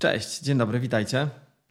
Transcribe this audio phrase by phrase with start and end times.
[0.00, 1.28] Cześć, dzień dobry, witajcie.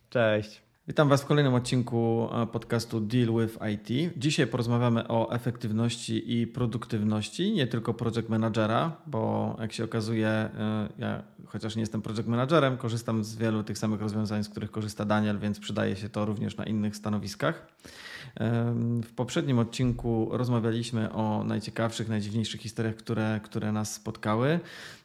[0.10, 0.62] Cześć.
[0.90, 4.14] Witam Was w kolejnym odcinku e, podcastu Deal with IT.
[4.18, 10.90] Dzisiaj porozmawiamy o efektywności i produktywności, nie tylko project managera, bo jak się okazuje, e,
[10.98, 15.06] ja chociaż nie jestem project managerem, korzystam z wielu tych samych rozwiązań, z których korzysta
[15.06, 17.68] Daniel, więc przydaje się to również na innych stanowiskach.
[19.04, 24.60] W poprzednim odcinku rozmawialiśmy o najciekawszych, najdziwniejszych historiach, które, które nas spotkały.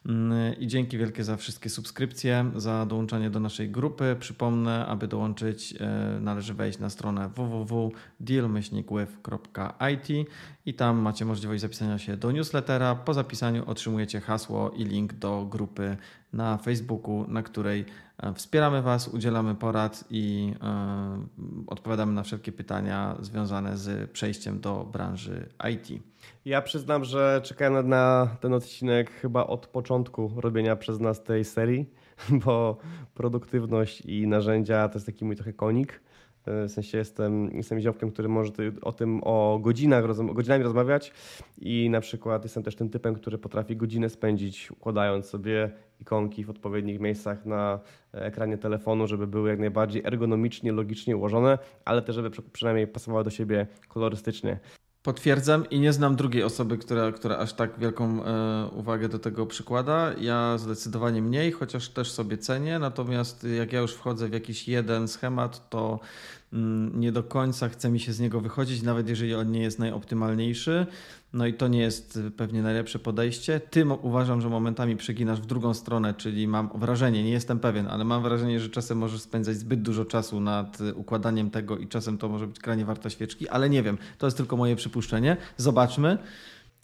[0.06, 4.16] Mm, I dzięki wielkie za wszystkie subskrypcje, za dołączenie do naszej grupy.
[4.20, 5.73] Przypomnę, aby dołączyć, e,
[6.20, 10.08] należy wejść na stronę www.dealmyślnikwith.it
[10.66, 12.94] i tam macie możliwość zapisania się do newslettera.
[12.94, 15.96] Po zapisaniu otrzymujecie hasło i link do grupy
[16.32, 17.84] na Facebooku, na której
[18.18, 21.26] e, wspieramy Was, udzielamy porad i e,
[21.66, 26.02] odpowiadamy na wszelkie pytania związane z przejściem do branży IT.
[26.44, 31.86] Ja przyznam, że czekałem na ten odcinek chyba od początku robienia przez nas tej serii,
[32.44, 32.76] bo
[33.14, 36.00] produktywność i narzędzia to jest taki mój trochę konik.
[36.46, 41.12] W sensie jestem, jestem ziomkiem, który może o tym o godzinach, godzinami rozmawiać
[41.58, 46.50] i na przykład jestem też tym typem, który potrafi godzinę spędzić układając sobie ikonki w
[46.50, 47.80] odpowiednich miejscach na
[48.12, 53.30] ekranie telefonu, żeby były jak najbardziej ergonomicznie, logicznie ułożone, ale też żeby przynajmniej pasowały do
[53.30, 54.58] siebie kolorystycznie.
[55.04, 59.46] Potwierdzam i nie znam drugiej osoby, która, która aż tak wielką e, uwagę do tego
[59.46, 60.12] przykłada.
[60.20, 62.78] Ja zdecydowanie mniej, chociaż też sobie cenię.
[62.78, 66.00] Natomiast jak ja już wchodzę w jakiś jeden schemat, to
[66.52, 69.78] mm, nie do końca chce mi się z niego wychodzić, nawet jeżeli on nie jest
[69.78, 70.86] najoptymalniejszy.
[71.34, 73.60] No i to nie jest pewnie najlepsze podejście.
[73.70, 78.04] Ty uważam, że momentami przeginasz w drugą stronę, czyli mam wrażenie, nie jestem pewien, ale
[78.04, 82.28] mam wrażenie, że czasem możesz spędzać zbyt dużo czasu nad układaniem tego i czasem to
[82.28, 83.98] może być kranie warta świeczki, ale nie wiem.
[84.18, 85.36] To jest tylko moje przypuszczenie.
[85.56, 86.18] Zobaczmy.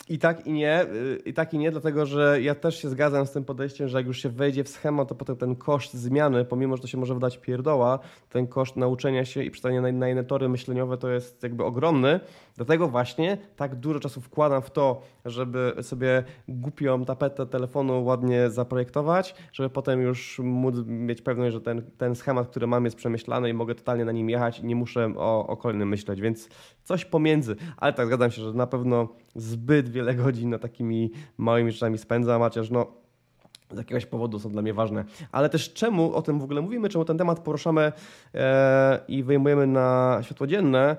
[0.09, 3.27] I tak i nie, y, i tak i nie, dlatego że ja też się zgadzam
[3.27, 6.45] z tym podejściem, że jak już się wejdzie w schemat, to potem ten koszt zmiany,
[6.45, 10.09] pomimo że to się może wydać pierdoła, ten koszt nauczenia się i przystanie na, na
[10.09, 12.21] inne tory myśleniowe to jest jakby ogromny.
[12.61, 19.35] Dlatego właśnie tak dużo czasu wkładam w to, żeby sobie głupią tapetę telefonu ładnie zaprojektować,
[19.53, 23.53] żeby potem już móc mieć pewność, że ten, ten schemat, który mam jest przemyślany i
[23.53, 26.49] mogę totalnie na nim jechać i nie muszę o, o kolejnym myśleć, więc
[26.85, 27.57] coś pomiędzy.
[27.77, 32.41] Ale tak, zgadzam się, że na pewno zbyt wiele godzin na takimi małymi rzeczami spędzam,
[32.41, 32.87] chociaż no
[33.73, 35.05] z jakiegoś powodu są dla mnie ważne.
[35.33, 37.93] Ale też czemu o tym w ogóle mówimy, czemu ten temat poruszamy
[38.35, 40.97] e, i wyjmujemy na światło dzienne,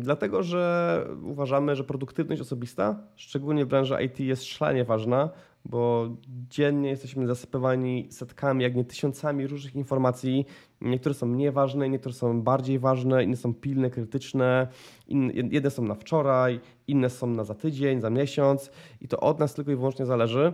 [0.00, 5.30] Dlatego, że uważamy, że produktywność osobista, szczególnie w branży IT, jest szalenie ważna,
[5.64, 6.08] bo
[6.50, 10.46] dziennie jesteśmy zasypywani setkami, jak nie tysiącami różnych informacji.
[10.80, 14.68] Niektóre są mniej ważne, niektóre są bardziej ważne, inne są pilne, krytyczne,
[15.08, 19.38] inne, jedne są na wczoraj, inne są na za tydzień, za miesiąc i to od
[19.38, 20.52] nas tylko i wyłącznie zależy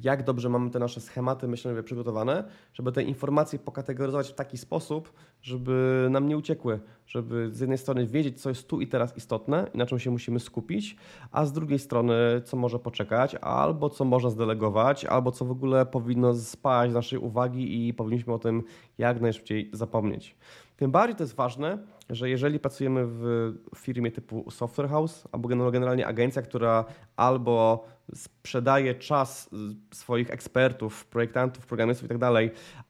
[0.00, 5.12] jak dobrze mamy te nasze schematy myśleniowe przygotowane, żeby te informacje pokategoryzować w taki sposób,
[5.42, 9.70] żeby nam nie uciekły, żeby z jednej strony wiedzieć, co jest tu i teraz istotne
[9.74, 10.96] i na czym się musimy skupić,
[11.30, 15.86] a z drugiej strony, co może poczekać, albo co można zdelegować, albo co w ogóle
[15.86, 18.62] powinno spaść z naszej uwagi i powinniśmy o tym
[18.98, 20.36] jak najszybciej zapomnieć.
[20.76, 21.78] Tym bardziej to jest ważne,
[22.10, 26.84] że jeżeli pracujemy w firmie typu software house, albo generalnie agencja, która
[27.16, 27.84] albo
[28.14, 29.50] sprzedaje czas
[29.92, 32.32] swoich ekspertów, projektantów, programistów i tak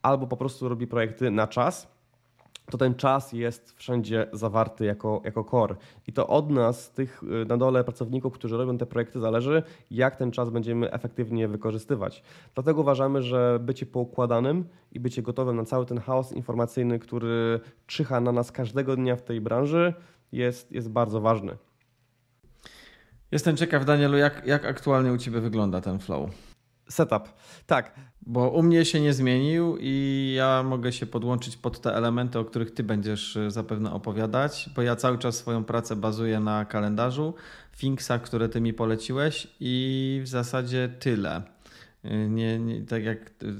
[0.03, 1.95] albo po prostu robi projekty na czas,
[2.71, 5.77] to ten czas jest wszędzie zawarty jako, jako core.
[6.07, 10.17] I to od nas, tych y, na dole pracowników, którzy robią te projekty, zależy, jak
[10.17, 12.23] ten czas będziemy efektywnie wykorzystywać.
[12.55, 18.21] Dlatego uważamy, że bycie poukładanym i bycie gotowym na cały ten chaos informacyjny, który czyha
[18.21, 19.95] na nas każdego dnia w tej branży,
[20.33, 21.57] jest, jest bardzo ważny.
[23.35, 26.31] Jestem ciekaw, Danielu, jak, jak aktualnie u Ciebie wygląda ten flow?
[26.89, 27.23] Setup.
[27.67, 27.95] Tak.
[28.27, 32.45] Bo u mnie się nie zmienił i ja mogę się podłączyć pod te elementy, o
[32.45, 37.35] których Ty będziesz y, zapewne opowiadać, bo ja cały czas swoją pracę bazuję na kalendarzu,
[37.77, 41.43] Finksach, które Ty mi poleciłeś i w zasadzie tyle.
[42.05, 43.55] Y, nie, nie, tak jak y,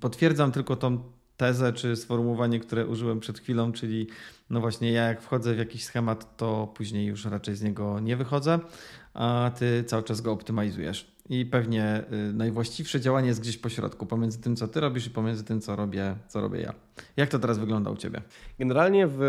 [0.00, 1.02] potwierdzam tylko tą
[1.38, 4.06] tezę czy sformułowanie, które użyłem przed chwilą, czyli
[4.50, 8.16] no właśnie ja jak wchodzę w jakiś schemat, to później już raczej z niego nie
[8.16, 8.58] wychodzę,
[9.18, 11.12] a ty cały czas go optymalizujesz.
[11.28, 15.10] I pewnie y, najwłaściwsze działanie jest gdzieś po środku, pomiędzy tym, co ty robisz i
[15.10, 16.74] pomiędzy tym, co robię, co robię ja.
[17.16, 18.22] Jak to teraz wygląda u ciebie?
[18.58, 19.20] Generalnie w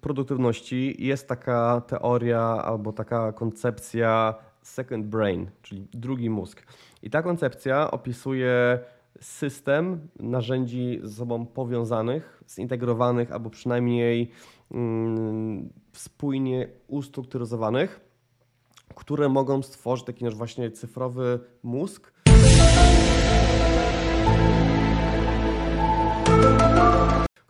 [0.00, 6.62] produktywności jest taka teoria albo taka koncepcja second brain, czyli drugi mózg.
[7.02, 8.78] I ta koncepcja opisuje
[9.20, 14.30] system narzędzi ze sobą powiązanych, zintegrowanych albo przynajmniej
[14.70, 18.03] mm, spójnie ustrukturyzowanych
[18.94, 22.12] które mogą stworzyć taki nasz właśnie cyfrowy mózg.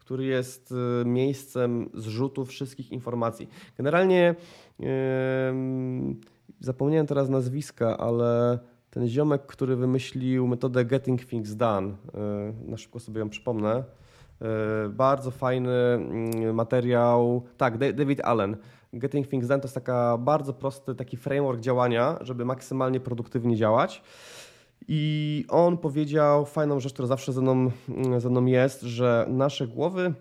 [0.04, 3.48] który jest y, miejscem zrzutu wszystkich informacji.
[3.76, 4.34] Generalnie
[4.78, 4.86] yy,
[6.60, 8.58] zapomniałem teraz nazwiska, ale
[8.90, 13.84] ten ziomek, który wymyślił metodę Getting Things Done, yy, na szybko sobie ją przypomnę,
[14.40, 14.46] yy,
[14.88, 18.56] bardzo fajny mm, materiał, tak, David Allen.
[18.98, 24.02] Getting Things Done to jest taka bardzo prosty taki framework działania, żeby maksymalnie produktywnie działać.
[24.88, 29.66] I on powiedział fajną rzecz, która zawsze ze mną, mm, ze mną jest, że nasze
[29.66, 30.14] głowy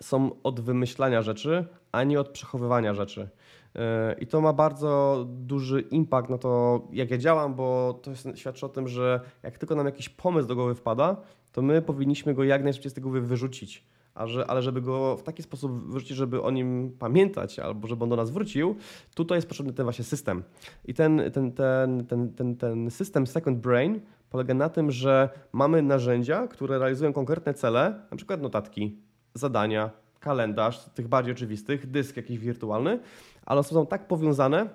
[0.00, 3.28] są od wymyślania rzeczy, a nie od przechowywania rzeczy.
[3.74, 8.28] E, I to ma bardzo duży impact na to, jak ja działam, bo to jest,
[8.34, 11.16] świadczy o tym, że jak tylko nam jakiś pomysł do głowy wpada,
[11.52, 13.84] to my powinniśmy go jak najszybciej z tej głowy wyrzucić
[14.24, 18.10] że, ale żeby go w taki sposób wyrzucić, żeby o nim pamiętać albo żeby on
[18.10, 18.76] do nas wrócił,
[19.14, 20.42] tutaj jest potrzebny ten właśnie system.
[20.84, 25.82] I ten, ten, ten, ten, ten, ten system Second Brain polega na tym, że mamy
[25.82, 28.98] narzędzia, które realizują konkretne cele, na przykład notatki,
[29.34, 29.90] zadania,
[30.20, 32.98] kalendarz, tych bardziej oczywistych, dysk jakiś wirtualny,
[33.46, 34.68] ale są tak powiązane,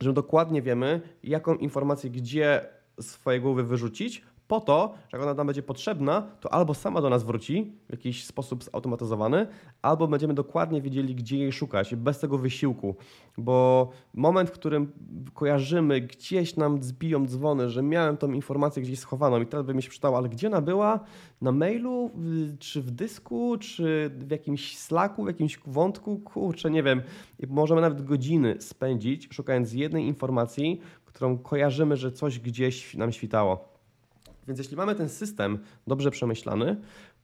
[0.00, 2.66] że dokładnie wiemy, jaką informację gdzie
[3.00, 7.10] swojej głowy wyrzucić, po to, że jak ona nam będzie potrzebna, to albo sama do
[7.10, 9.46] nas wróci w jakiś sposób zautomatyzowany,
[9.82, 12.96] albo będziemy dokładnie wiedzieli, gdzie jej szukać, bez tego wysiłku.
[13.38, 14.92] Bo moment, w którym
[15.34, 19.82] kojarzymy, gdzieś nam zbiją dzwony, że miałem tą informację gdzieś schowaną i teraz by mi
[19.82, 21.00] się przydało, ale gdzie ona była?
[21.40, 22.10] Na mailu,
[22.58, 26.18] czy w dysku, czy w jakimś slacku, w jakimś wątku?
[26.18, 27.02] Kurczę, nie wiem.
[27.38, 33.73] I możemy nawet godziny spędzić szukając jednej informacji, którą kojarzymy, że coś gdzieś nam świtało.
[34.46, 36.76] Więc jeśli mamy ten system dobrze przemyślany,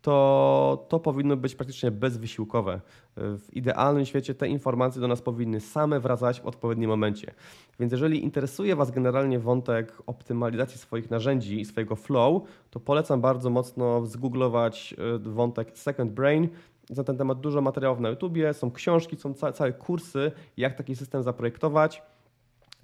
[0.02, 2.80] to to powinno być praktycznie bezwysiłkowe.
[3.16, 7.34] W idealnym świecie te informacje do nas powinny same wracać w odpowiednim momencie.
[7.80, 13.50] Więc jeżeli interesuje Was generalnie wątek optymalizacji swoich narzędzi i swojego flow, to polecam bardzo
[13.50, 16.48] mocno zgooglować e, wątek Second Brain.
[16.96, 21.22] Na ten temat dużo materiałów na YouTubie, są książki, są całe kursy, jak taki system
[21.22, 22.02] zaprojektować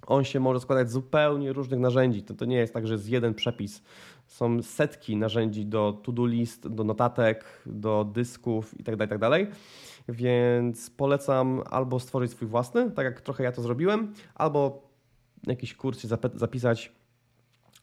[0.07, 2.23] on się może składać z zupełnie różnych narzędzi.
[2.23, 3.83] To, to nie jest tak, że jest jeden przepis.
[4.27, 9.45] Są setki narzędzi do to-do list, do notatek, do dysków itd., tak itd.
[9.45, 9.55] Tak
[10.09, 14.87] Więc polecam albo stworzyć swój własny, tak jak trochę ja to zrobiłem, albo
[15.47, 16.91] jakiś kurs się zapisać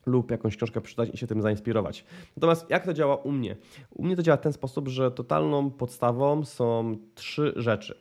[0.07, 2.05] lub jakąś książkę przeczytać i się tym zainspirować.
[2.37, 3.57] Natomiast jak to działa u mnie?
[3.91, 7.99] U mnie to działa w ten sposób, że totalną podstawą są trzy rzeczy.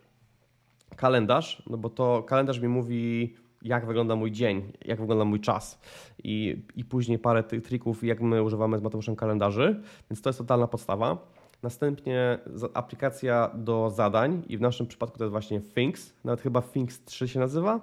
[0.95, 5.79] Kalendarz, no bo to kalendarz mi mówi jak wygląda mój dzień, jak wygląda mój czas
[6.23, 10.39] i, i później parę tych trików, jak my używamy z Mateuszem kalendarzy, więc to jest
[10.39, 11.17] totalna podstawa.
[11.63, 12.39] Następnie
[12.73, 17.27] aplikacja do zadań i w naszym przypadku to jest właśnie Things, nawet chyba Things 3
[17.27, 17.79] się nazywa.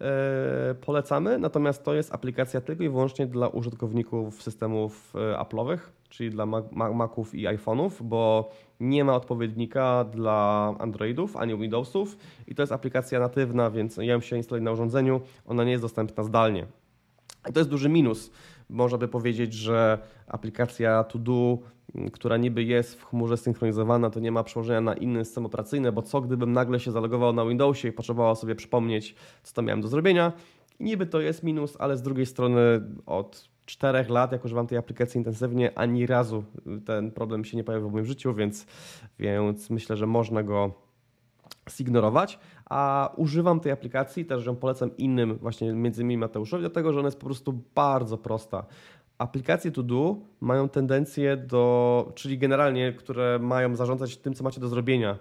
[0.00, 5.78] E, polecamy, natomiast to jest aplikacja tylko i wyłącznie dla użytkowników systemów e, Apple'owych,
[6.16, 12.16] czyli dla Maców i iPhone'ów, bo nie ma odpowiednika dla Androidów ani Windowsów
[12.46, 15.84] i to jest aplikacja natywna, więc ja ją się instaluje na urządzeniu, ona nie jest
[15.84, 16.66] dostępna zdalnie.
[17.50, 18.30] I to jest duży minus.
[18.70, 21.58] Można by powiedzieć, że aplikacja To Do,
[22.12, 26.02] która niby jest w chmurze synchronizowana, to nie ma przełożenia na inny system operacyjny, bo
[26.02, 29.88] co gdybym nagle się zalogował na Windowsie i potrzebował sobie przypomnieć, co tam miałem do
[29.88, 30.32] zrobienia.
[30.78, 32.60] I niby to jest minus, ale z drugiej strony
[33.06, 36.44] od czterech lat, jak używam tej aplikacji intensywnie, ani razu
[36.86, 38.66] ten problem się nie pojawił w moim życiu, więc,
[39.18, 40.86] więc myślę, że można go
[41.70, 46.98] zignorować, a używam tej aplikacji, też ją polecam innym, właśnie między innymi Mateuszowi, dlatego że
[46.98, 48.66] ona jest po prostu bardzo prosta.
[49.18, 54.68] Aplikacje To Do mają tendencję do, czyli generalnie, które mają zarządzać tym, co macie do
[54.68, 55.18] zrobienia,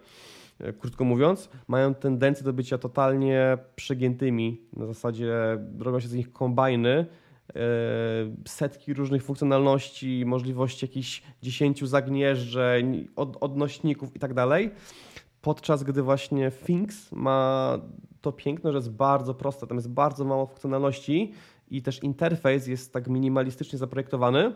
[0.59, 4.61] e, krótko mówiąc, mają tendencję do bycia totalnie przegiętymi.
[4.73, 5.33] Na zasadzie
[5.79, 7.05] robią się z nich kombajny,
[8.47, 14.71] setki różnych funkcjonalności, możliwości jakichś dziesięciu zagnieżdżeń, od, odnośników i tak dalej.
[15.41, 17.77] Podczas gdy właśnie Things ma
[18.21, 21.33] to piękno, że jest bardzo proste, tam jest bardzo mało funkcjonalności
[21.71, 24.55] i też interfejs jest tak minimalistycznie zaprojektowany,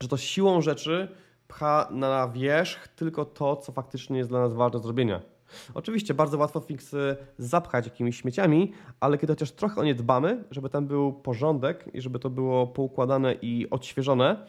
[0.00, 1.08] że to siłą rzeczy
[1.48, 5.31] pcha na wierzch tylko to, co faktycznie jest dla nas ważne do zrobienia.
[5.74, 10.68] Oczywiście bardzo łatwo fixy zapchać jakimiś śmieciami, ale kiedy chociaż trochę o nie dbamy, żeby
[10.68, 14.46] tam był porządek i żeby to było poukładane i odświeżone,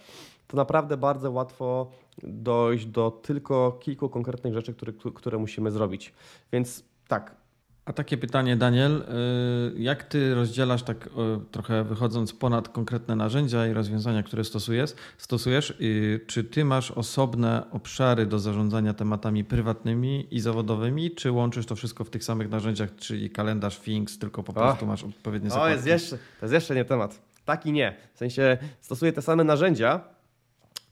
[0.48, 1.92] to naprawdę bardzo łatwo
[2.24, 6.14] dojść do tylko kilku konkretnych rzeczy, które, które musimy zrobić.
[6.52, 7.43] Więc tak,
[7.86, 9.04] a takie pytanie, Daniel,
[9.78, 11.10] y, jak ty rozdzielasz, tak
[11.52, 17.64] trochę wychodząc ponad konkretne narzędzia i rozwiązania, które stosujesz, stosujesz, y, czy ty masz osobne
[17.72, 22.96] obszary do zarządzania tematami prywatnymi i zawodowymi, czy łączysz to wszystko w tych samych narzędziach,
[22.96, 25.72] czyli kalendarz Things, tylko po prostu masz odpowiednie zakładki?
[25.72, 27.22] O, jest jeszcze, to jest jeszcze nie temat.
[27.46, 27.96] Tak i nie.
[28.14, 30.13] W sensie stosuję te same narzędzia,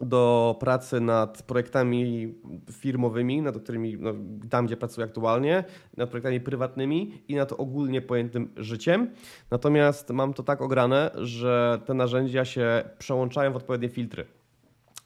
[0.02, 2.34] do pracy nad projektami
[2.72, 4.14] firmowymi, nad którymi, no,
[4.50, 5.64] tam gdzie pracuję aktualnie,
[5.98, 9.10] nad projektami prywatnymi i nad ogólnie pojętym życiem.
[9.52, 14.26] Natomiast mam to tak ograne, że te narzędzia się przełączają w odpowiednie filtry.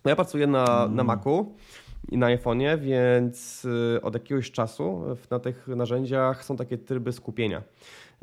[0.06, 0.96] No ja pracuję na, mm.
[0.96, 1.56] na Macu
[2.12, 7.62] na iPhone'ie, więc y, od jakiegoś czasu na tych narzędziach są takie tryby skupienia.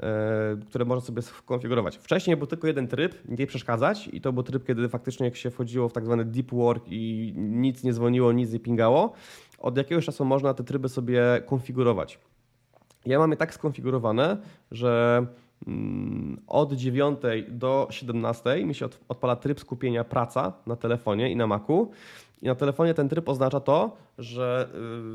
[0.02, 1.96] E, które można sobie skonfigurować.
[1.96, 5.50] Wcześniej był tylko jeden tryb, nie przeszkadzać i to był tryb, kiedy faktycznie jak się
[5.50, 9.12] wchodziło w tak zwany deep work i nic nie dzwoniło, nic nie pingało.
[9.58, 12.18] Od jakiegoś czasu można te tryby sobie konfigurować.
[13.06, 14.36] Ja mam je tak skonfigurowane,
[14.70, 15.26] że
[15.66, 21.46] mm, od 9 do 17 mi się odpala tryb skupienia praca na telefonie i na
[21.46, 21.90] Macu.
[22.42, 24.68] I na telefonie ten tryb oznacza to, że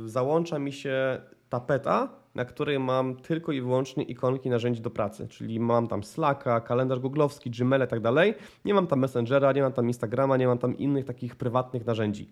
[0.06, 5.28] y, załącza mi się tapeta, na której mam tylko i wyłącznie ikonki narzędzi do pracy,
[5.28, 8.34] czyli mam tam Slacka, kalendarz googlowski, Gmail i tak dalej.
[8.66, 12.30] Nie mam tam Messengera, nie mam tam Instagrama, nie mam tam innych takich prywatnych narzędzi.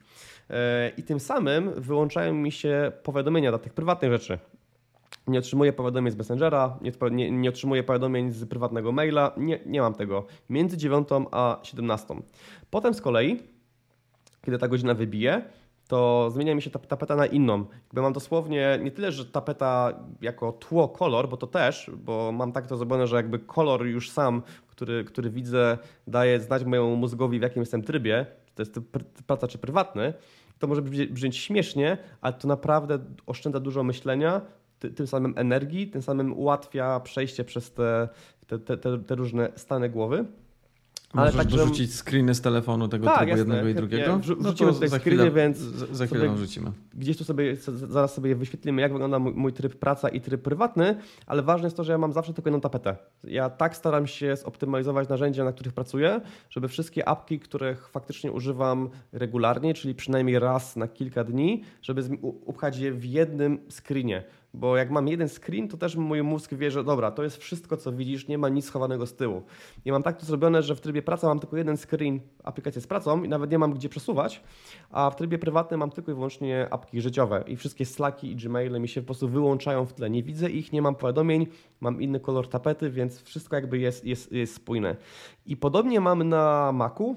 [0.50, 4.40] E, I tym samym wyłączają mi się powiadomienia dla tych prywatnych rzeczy.
[5.28, 9.82] Nie otrzymuję powiadomień z Messengera, nie, nie, nie otrzymuję powiadomień z prywatnego maila, nie, nie
[9.82, 10.26] mam tego.
[10.50, 12.16] Między 9 a 17.
[12.70, 13.55] Potem z kolei,
[14.46, 15.42] kiedy ta godzina wybije,
[15.88, 17.66] to zmienia mi się ta tapeta na inną.
[17.84, 22.52] Jakby mam dosłownie nie tyle, że tapeta jako tło, kolor, bo to też, bo mam
[22.52, 27.40] tak to zrobione, że jakby kolor już sam, który, który widzę, daje znać mojemu mózgowi,
[27.40, 28.26] w jakim jestem trybie,
[28.56, 28.80] to jest
[29.28, 30.14] praca czy prywatny.
[30.60, 34.42] To może brzmieć śmiesznie, ale to naprawdę oszczędza dużo myślenia,
[34.96, 38.10] tym samym energii, tym samym ułatwia przejście przez te,
[38.48, 40.26] te, te, te różne stany głowy.
[41.16, 41.98] Ale Możesz tak, dorzucić że...
[41.98, 44.18] screeny z telefonu tego tak, trybu jasne, jednego i drugiego?
[44.18, 45.58] Wrzu no wrzucimy tutaj screeny, chwilę, więc
[45.92, 46.72] za chwilę wrzucimy.
[46.94, 50.96] Gdzieś tu sobie, zaraz sobie wyświetlimy, jak wygląda mój, mój, tryb praca i tryb prywatny,
[51.26, 52.96] ale ważne jest to, że ja mam zawsze tylko jedną tapetę.
[53.24, 58.90] Ja tak staram się zoptymalizować narzędzia, na których pracuję, żeby wszystkie apki, których faktycznie używam
[59.12, 64.24] regularnie, czyli przynajmniej raz na kilka dni, żeby upchać je w jednym screenie
[64.56, 67.78] bo jak mam jeden screen, to też mój mózg wie, że dobra, to jest wszystko,
[67.78, 69.44] co widzisz, nie ma nic schowanego z tyłu.
[69.86, 72.88] I mam tak to zrobione, że w trybie pracy mam tylko jeden screen, aplikację z
[72.88, 74.44] pracą i nawet nie mam gdzie przesuwać,
[74.92, 78.80] a w trybie prywatnym mam tylko i wyłącznie apki życiowe i wszystkie Slacki i Gmaile
[78.80, 80.10] mi się po prostu wyłączają w tle.
[80.10, 81.48] Nie widzę ich, nie mam powiadomień,
[81.80, 84.96] mam inny kolor tapety, więc wszystko jakby jest, jest, jest spójne.
[85.46, 87.16] I podobnie mamy na Macu,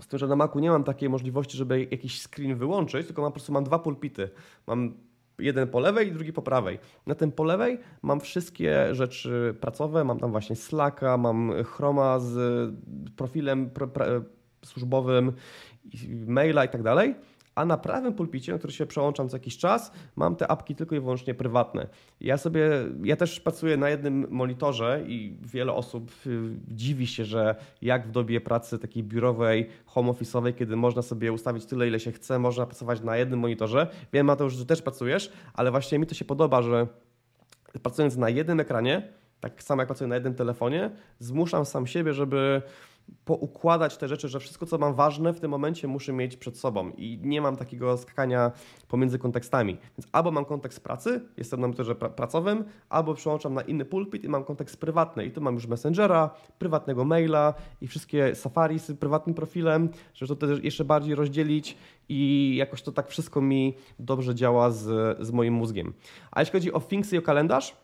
[0.00, 3.30] z tym, że na Macu nie mam takiej możliwości, żeby jakiś screen wyłączyć, tylko mam
[3.30, 4.30] po prostu mam dwa pulpity.
[4.66, 4.94] Mam
[5.38, 6.78] jeden po lewej i drugi po prawej.
[7.06, 12.34] Na tym po lewej mam wszystkie rzeczy pracowe, mam tam właśnie Slacka, mam Chroma z
[13.16, 13.70] profilem
[14.64, 15.32] służbowym,
[16.26, 17.14] maila i tak dalej
[17.58, 20.96] a na prawym pulpicie, na który się przełączam co jakiś czas, mam te apki tylko
[20.96, 21.88] i wyłącznie prywatne.
[22.20, 22.70] Ja sobie,
[23.02, 28.10] ja też pracuję na jednym monitorze i wiele osób y, dziwi się, że jak w
[28.10, 32.66] dobie pracy takiej biurowej, home office'owej, kiedy można sobie ustawić tyle, ile się chce, można
[32.66, 33.86] pracować na jednym monitorze.
[34.12, 36.86] Wiem, Mateusz, że też pracujesz, ale właśnie mi to się podoba, że
[37.82, 42.62] pracując na jednym ekranie, tak samo jak pracuję na jednym telefonie, zmuszam sam siebie, żeby
[43.24, 46.90] poukładać te rzeczy, że wszystko, co mam ważne w tym momencie, muszę mieć przed sobą
[46.90, 48.52] i nie mam takiego skakania
[48.88, 49.76] pomiędzy kontekstami.
[49.98, 54.24] Więc albo mam kontekst pracy, jestem na monitorze pra pracowym, albo przełączam na inny pulpit
[54.24, 55.24] i mam kontekst prywatny.
[55.26, 60.46] I tu mam już Messengera, prywatnego maila i wszystkie Safari z prywatnym profilem, żeby to
[60.46, 61.76] też jeszcze bardziej rozdzielić
[62.08, 65.92] i jakoś to tak wszystko mi dobrze działa z, z moim mózgiem.
[66.30, 67.76] A jeśli chodzi o Thingsy i o kalendarz,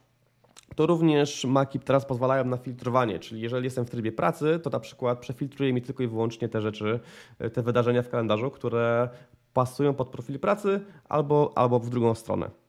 [0.77, 4.81] to również Maki teraz pozwalają na filtrowanie, czyli jeżeli jestem w trybie pracy, to na
[4.81, 7.01] przykład przefiltruje mi tylko i wyłącznie te rzeczy,
[7.53, 9.09] te wydarzenia w kalendarzu, które
[9.53, 12.64] pasują pod profil pracy albo, albo w drugą stronę.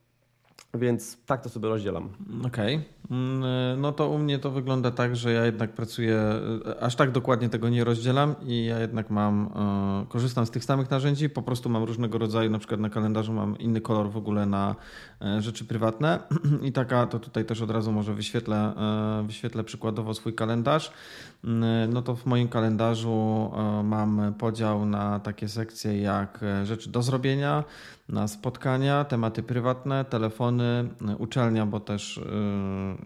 [0.73, 2.09] Więc tak to sobie rozdzielam.
[2.45, 2.75] Okej.
[2.75, 2.95] Okay.
[3.11, 6.17] Mm, no to u mnie to wygląda tak, że ja jednak pracuję,
[6.65, 9.49] e, aż tak dokładnie tego nie rozdzielam i ja jednak mam,
[10.05, 13.33] e, korzystam z tych samych narzędzi, po prostu mam różnego rodzaju, na przykład na kalendarzu
[13.33, 14.75] mam inny kolor w ogóle na
[15.21, 16.19] e, rzeczy prywatne
[16.67, 18.73] i taka, to tutaj też od razu może wyświetlę,
[19.23, 20.91] wyświetlę przykładowo swój kalendarz.
[21.43, 23.51] Mm, no to w moim kalendarzu
[23.83, 27.63] mam podział na takie sekcje jak rzeczy do zrobienia,
[28.09, 32.21] na spotkania, tematy prywatne, telefony, uczelnia, bo też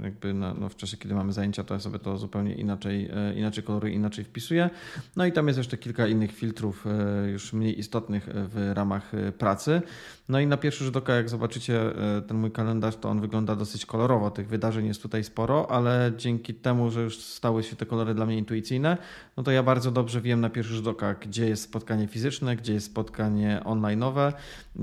[0.03, 3.33] jakby na, no w czasie, kiedy mamy zajęcia, to ja sobie to zupełnie inaczej, e,
[3.33, 4.69] inaczej koloruję, inaczej wpisuję.
[5.15, 6.85] No i tam jest jeszcze kilka innych filtrów
[7.31, 9.81] już mniej istotnych w ramach pracy.
[10.29, 11.81] No i na pierwszy rzut oka, jak zobaczycie
[12.27, 14.31] ten mój kalendarz, to on wygląda dosyć kolorowo.
[14.31, 18.25] Tych wydarzeń jest tutaj sporo, ale dzięki temu, że już stały się te kolory dla
[18.25, 18.97] mnie intuicyjne,
[19.37, 22.73] no to ja bardzo dobrze wiem na pierwszy rzut oka, gdzie jest spotkanie fizyczne, gdzie
[22.73, 24.33] jest spotkanie online'owe.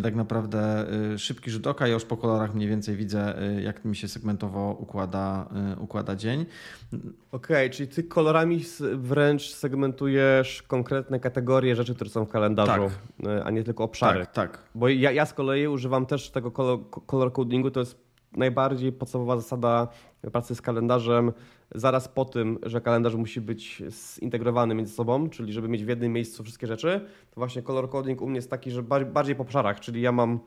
[0.07, 0.87] Tak naprawdę
[1.19, 5.49] szybki rzut oka, ja już po kolorach mniej więcej widzę, jak mi się segmentowo układa,
[5.79, 6.47] układa dzień.
[6.91, 12.91] Okej, okay, czyli ty kolorami wręcz segmentujesz konkretne kategorie rzeczy, które są w kalendarzu,
[13.25, 13.43] tak.
[13.45, 14.21] a nie tylko obszary.
[14.21, 14.63] Tak, tak.
[14.75, 18.06] Bo ja, ja z kolei używam też tego color, color codingu, to jest
[18.37, 19.88] najbardziej podstawowa zasada
[20.33, 21.33] pracy z kalendarzem
[21.75, 23.83] zaraz po tym, że kalendarz musi być
[24.21, 27.00] zintegrowany między sobą, czyli żeby mieć w jednym miejscu wszystkie rzeczy,
[27.31, 30.40] to właśnie color coding u mnie jest taki, że bardziej po obszarach, czyli ja mam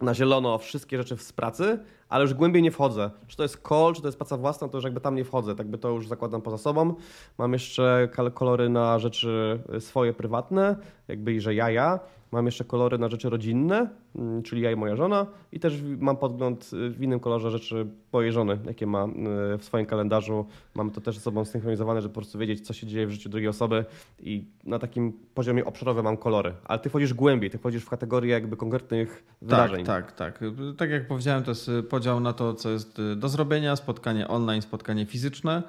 [0.00, 3.10] na zielono wszystkie rzeczy z pracy, ale już głębiej nie wchodzę.
[3.26, 5.54] Czy to jest call, czy to jest praca własna, to już jakby tam nie wchodzę,
[5.54, 6.94] tak by to już zakładam poza sobą.
[7.38, 10.76] Mam jeszcze kolory na rzeczy swoje prywatne,
[11.08, 12.00] jakby i że ja, ja.
[12.32, 16.16] Mam jeszcze kolory na rzeczy rodzinne, mm, czyli ja i moja żona i też mam
[16.16, 20.46] podgląd y, w innym kolorze rzeczy mojej żony, jakie ma y, w swoim kalendarzu.
[20.74, 23.28] Mamy to też ze sobą synchronizowane, żeby po prostu wiedzieć, co się dzieje w życiu
[23.28, 23.84] drugiej osoby
[24.20, 26.54] i na takim poziomie obszarowym mam kolory.
[26.64, 29.84] Ale ty wchodzisz głębiej, ty wchodzisz w kategorię jakby konkretnych wydarzeń.
[29.84, 30.50] Tak, tak, tak.
[30.76, 35.06] Tak jak powiedziałem, to jest podział na to, co jest do zrobienia, spotkanie online, spotkanie
[35.06, 35.62] fizyczne.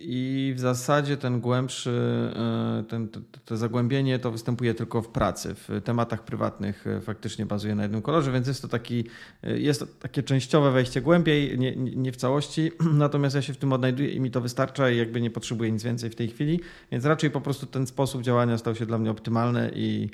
[0.00, 1.90] I w zasadzie ten głębszy,
[2.36, 5.54] e, ten, to, to, zagłębienie to występuje tylko w pracy.
[5.54, 9.04] W tematach prywatnych e, faktycznie bazuje na jednym kolorze, więc jest to, taki,
[9.42, 12.72] e, jest to takie częściowe wejście głębiej, nie, nie w całości.
[12.92, 15.82] Natomiast ja się w tym odnajduję i mi to wystarcza i jakby nie potrzebuję nic
[15.82, 16.60] więcej w tej chwili.
[16.92, 20.10] Więc raczej po prostu ten sposób działania stał się dla mnie optymalny i,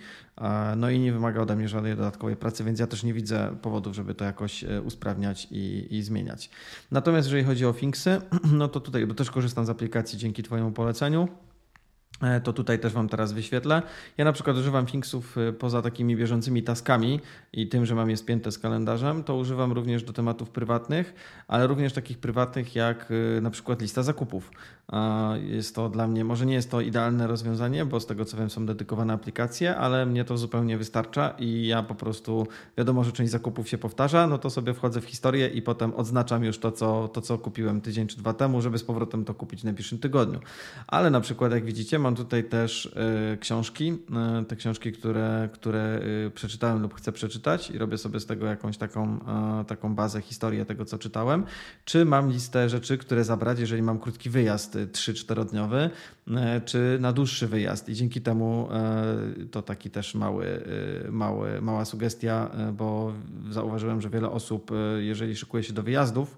[0.77, 3.95] no i nie wymaga ode mnie żadnej dodatkowej pracy, więc ja też nie widzę powodów,
[3.95, 6.51] żeby to jakoś usprawniać i, i zmieniać.
[6.91, 8.21] Natomiast jeżeli chodzi o Finksy,
[8.59, 11.29] no to tutaj, bo też korzystam z aplikacji dzięki Twojemu poleceniu.
[12.23, 13.83] E, to tutaj też Wam teraz wyświetlę.
[14.19, 17.21] Ja na przykład używam Finksów e, poza takimi bieżącymi taskami
[17.53, 21.15] i tym, że mam je spięte z kalendarzem, to używam również do tematów prywatnych,
[21.49, 24.51] ale również takich prywatnych jak e, na przykład lista zakupów.
[25.43, 28.51] Jest to dla mnie, może nie jest to idealne rozwiązanie, bo z tego co wiem
[28.51, 32.47] są dedykowane aplikacje, ale mnie to zupełnie wystarcza i ja po prostu,
[32.79, 36.45] wiadomo, że część zakupów się powtarza, no to sobie wchodzę w historię i potem odznaczam
[36.45, 39.61] już to, co, to, co kupiłem tydzień czy dwa temu, żeby z powrotem to kupić
[39.61, 40.41] w najbliższym tygodniu.
[40.87, 42.87] Ale na przykład, jak widzicie, mam tutaj też
[43.35, 43.99] y, książki,
[44.41, 48.47] y, te książki, które, które y, przeczytałem lub chcę przeczytać i robię sobie z tego
[48.47, 49.19] jakąś taką,
[49.67, 51.45] taką bazę, historię tego, co czytałem.
[51.85, 55.91] Czy mam listę rzeczy, które zabrać, jeżeli mam krótki wyjazd 3-4-dniowy,
[56.65, 57.89] czy na dłuższy wyjazd.
[57.89, 58.69] I dzięki temu
[59.51, 60.63] to taki też mały,
[61.11, 63.13] mały, mała sugestia, bo
[63.51, 66.37] zauważyłem, że wiele osób, jeżeli szykuje się do wyjazdów,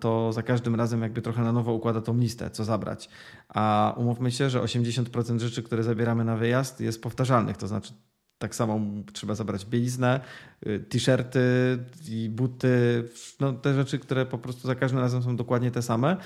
[0.00, 3.08] to za każdym razem jakby trochę na nowo układa tą listę, co zabrać.
[3.48, 7.92] A umówmy się, że 80% rzeczy, które zabieramy na wyjazd jest powtarzalnych, to znaczy
[8.38, 8.80] tak samo
[9.12, 10.20] trzeba zabrać bieliznę,
[10.66, 11.40] y, t-shirty
[12.08, 13.04] i buty,
[13.40, 16.16] no te rzeczy, które po prostu za każdym razem są dokładnie te same.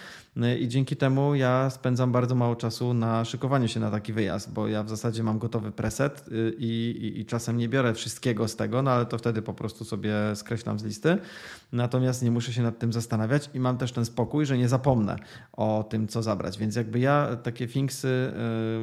[0.44, 4.52] Y, I dzięki temu ja spędzam bardzo mało czasu na szykowaniu się na taki wyjazd,
[4.52, 8.48] bo ja w zasadzie mam gotowy preset y, i, i, i czasem nie biorę wszystkiego
[8.48, 11.18] z tego, no ale to wtedy po prostu sobie skreślam z listy.
[11.72, 15.16] Natomiast nie muszę się nad tym zastanawiać i mam też ten spokój, że nie zapomnę
[15.52, 16.58] o tym, co zabrać.
[16.58, 18.32] Więc jakby ja takie Finksy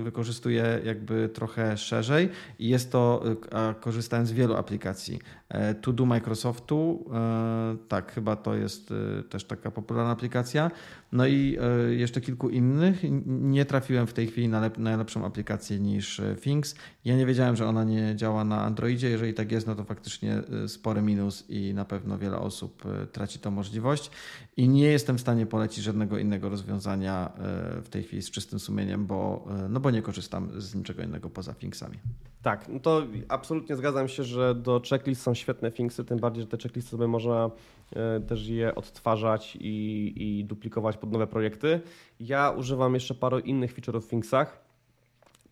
[0.04, 5.20] wykorzystuję jakby trochę szerzej i jest to a korzystałem z wielu aplikacji.
[5.54, 10.72] E, to Do Microsoftu, e, tak, chyba to jest e, też taka popularna aplikacja.
[11.12, 11.58] No i
[11.90, 13.04] jeszcze kilku innych.
[13.26, 16.76] Nie trafiłem w tej chwili na najlepszą aplikację niż Things.
[17.06, 19.10] Ja nie wiedziałem, że ona nie działa na Androidzie.
[19.10, 23.52] Jeżeli tak jest, no to faktycznie spory minus i na pewno wiele osób traci tą
[23.52, 24.12] możliwość.
[24.58, 27.32] I nie jestem w stanie polecić żadnego innego rozwiązania
[27.84, 31.54] w tej chwili z czystym sumieniem, bo, no bo nie korzystam z niczego innego poza
[31.54, 31.98] Thingsami.
[32.44, 36.48] Tak, no to absolutnie zgadzam się, że do checklist są świetne thingsy, tym bardziej, że
[36.48, 37.52] te checklisty sobie można
[37.96, 41.82] e, też je odtwarzać i, i duplikować pod nowe projekty.
[42.20, 44.64] Ja używam jeszcze paru innych feature'ów w thingsach.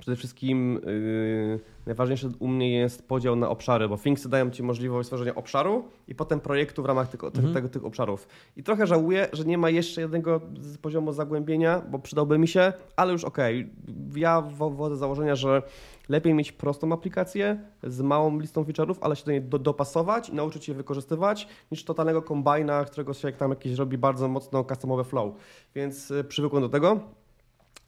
[0.02, 5.08] Przede wszystkim yy, najważniejsze u mnie jest podział na obszary, bo Thingsy dają Ci możliwość
[5.08, 7.54] stworzenia obszaru i potem projektu w ramach tych, mhm.
[7.54, 8.28] tego, tych obszarów.
[8.58, 10.42] I trochę żałuję, że nie ma jeszcze jednego
[10.82, 13.70] poziomu zagłębienia, bo przydałby mi się, ale już okej.
[13.84, 14.20] Okay.
[14.20, 15.62] Ja wodzę założenia, że
[16.10, 20.34] lepiej mieć prostą aplikację z małą listą feature'ów, ale się do niej do, dopasować i
[20.34, 25.04] nauczyć je wykorzystywać, niż totalnego kombajna, którego się jak tam jakieś robi bardzo mocno customowe
[25.04, 25.36] flow.
[25.76, 27.00] Więc y, przywykłem do tego.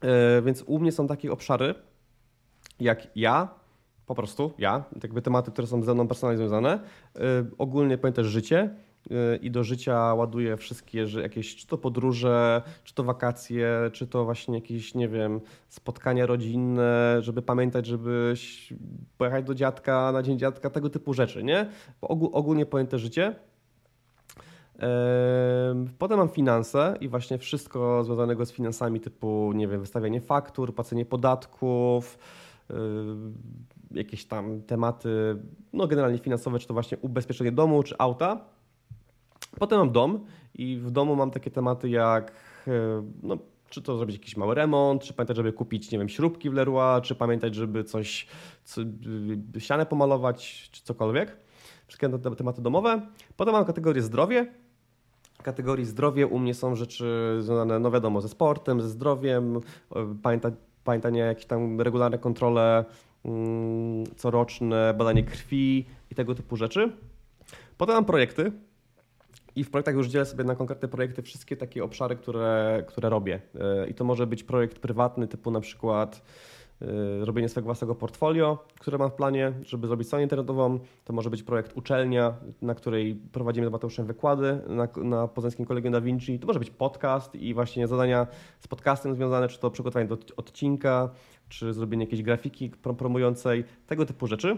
[0.04, 0.10] Yy,
[0.42, 1.76] więc u mnie są takie obszary,
[2.80, 3.48] jak ja,
[4.06, 6.80] po prostu ja, jakby tematy, które są ze mną personalnie związane.
[7.16, 7.22] Yy,
[7.58, 8.76] ogólnie też życie
[9.42, 14.56] i do życia ładuję wszystkie jakieś, czy to podróże, czy to wakacje, czy to właśnie
[14.56, 18.34] jakieś, nie wiem, spotkania rodzinne, żeby pamiętać, żeby
[19.18, 21.70] pojechać do dziadka na dzień dziadka, tego typu rzeczy, nie?
[22.32, 23.36] ogólnie pojęte życie.
[25.98, 31.06] Potem mam finanse i właśnie wszystko związanego z finansami typu, nie wiem, wystawianie faktur, płacenie
[31.06, 32.18] podatków,
[33.92, 35.36] jakieś tam tematy,
[35.74, 38.53] no generalnie finansowe, czy to właśnie ubezpieczenie domu, czy auta.
[39.60, 42.32] Potem mam dom i w domu mam takie tematy jak
[42.68, 42.72] e,
[43.24, 43.38] no,
[43.74, 47.02] czy to zrobić jakiś mały remont, czy pamiętać, żeby kupić, nie wiem, śrubki w Leroy,
[47.02, 48.28] czy pamiętać, żeby coś,
[48.64, 51.38] co, y, ścianę pomalować, czy cokolwiek.
[51.88, 53.02] Wszystkie te tematy domowe.
[53.38, 54.54] Potem mam kategorię zdrowie.
[55.40, 59.60] W kategorii zdrowie u mnie są rzeczy związane, no wiadomo, ze sportem, ze zdrowiem,
[60.24, 60.52] pamięta,
[60.84, 62.86] pamiętanie jakieś tam regularne kontrole
[63.26, 66.92] mm, coroczne, badanie krwi i tego typu rzeczy.
[67.78, 68.52] Potem mam projekty,
[69.56, 73.42] i w projektach już dzielę sobie na konkretne projekty wszystkie takie obszary, które, które robię.
[73.60, 76.22] E, I to może być projekt prywatny, typu na przykład
[76.82, 80.80] e, robienie swojego własnego portfolio, które mam w planie, żeby zrobić stronę internetową.
[81.06, 85.94] To może być projekt uczelnia, na której prowadzimy z Mateuszem wykłady na, na Poznańskim Kolegium
[85.94, 86.40] Da Vinci.
[86.40, 88.28] To może być podcast i właśnie zadania
[88.60, 91.10] z podcastem związane, czy to przygotowanie do odcinka,
[91.50, 94.58] czy zrobienie jakiejś grafiki promującej, tego typu rzeczy.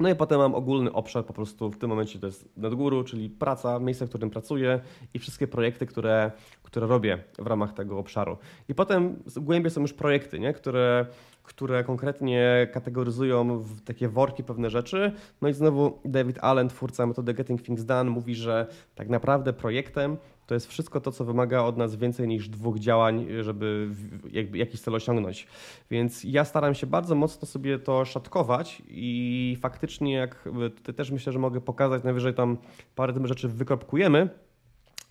[0.00, 3.30] No i potem mam ogólny obszar po prostu w tym momencie to jest nadgóru, czyli
[3.30, 4.80] praca, miejsce, w którym pracuję
[5.14, 6.32] i wszystkie projekty, które,
[6.62, 8.38] które robię w ramach tego obszaru.
[8.68, 10.52] I potem głębiej są już projekty, nie?
[10.52, 11.06] Które,
[11.42, 15.12] które konkretnie kategoryzują w takie worki pewne rzeczy.
[15.42, 20.16] No i znowu David Allen, twórca metody Getting Things Done, mówi, że tak naprawdę projektem
[20.50, 23.88] to jest wszystko to, co wymaga od nas więcej niż dwóch działań, żeby
[24.30, 25.46] jakby jakiś cel osiągnąć.
[25.90, 31.32] Więc ja staram się bardzo mocno sobie to szatkować i faktycznie, jak tutaj też myślę,
[31.32, 32.58] że mogę pokazać, najwyżej tam
[32.94, 34.28] parę tym rzeczy wykropkujemy.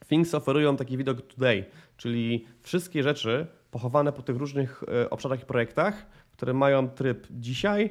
[0.10, 1.66] Things oferują taki widok today,
[1.98, 7.90] czyli wszystkie rzeczy pochowane po tych różnych e, obszarach i projektach, które mają tryb dzisiaj,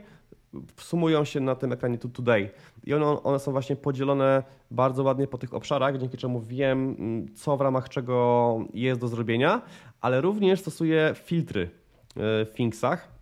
[0.77, 2.51] sumują się na tym ekranie today.
[2.85, 7.35] I one, one są właśnie podzielone bardzo ładnie po tych obszarach, dzięki czemu wiem, mm,
[7.35, 9.63] co w ramach czego jest do zrobienia,
[10.01, 11.69] ale również stosuję filtry e,
[12.45, 13.18] w Thingsach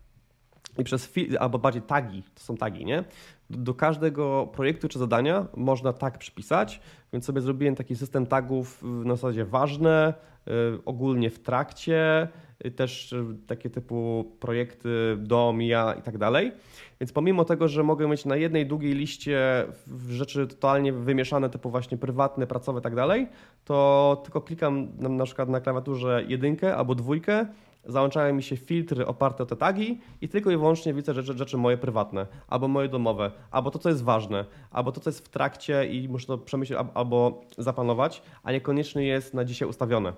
[0.79, 3.05] i przez fil- albo bardziej tagi, to są tagi, nie?
[3.51, 6.81] Do, do, każdego projektu czy zadania można tag przypisać,
[7.13, 10.15] więc sobie zrobiłem taki system tagów w zasadzie ważne,
[10.49, 10.53] y,
[10.85, 12.29] ogólnie w trakcie,
[12.67, 16.53] y, też y, takie typu projekty do, mija i tak dalej.
[17.01, 19.67] Więc pomimo tego, że mogę mieć na jednej długiej liście
[20.09, 23.29] rzeczy totalnie wymieszane, typu właśnie prywatne, pracowe i tak dalej,
[23.65, 27.47] to tylko klikam na, na przykład na klawiaturze jedynkę albo dwójkę,
[27.89, 31.57] załączają mi się filtry oparte o te tagi i tylko i wyłącznie widzę rzeczy, rzeczy
[31.57, 35.29] moje prywatne, albo moje domowe, albo to, co jest ważne, albo to, co jest w
[35.29, 40.13] trakcie i muszę to przemyśleć albo zapanować, a niekoniecznie jest na dzisiaj ustawione.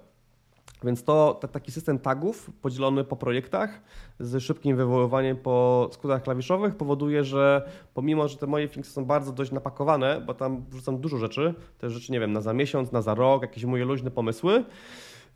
[0.85, 3.81] Więc to taki system tagów podzielony po projektach
[4.21, 9.33] z szybkim wywoływaniem po skrótach klawiszowych powoduje, że pomimo, że te moje fiksy są bardzo
[9.33, 13.03] dość napakowane, bo tam wrzucam dużo rzeczy, te rzeczy nie wiem, na za miesiąc, na
[13.03, 14.65] za rok, jakieś moje luźne pomysły,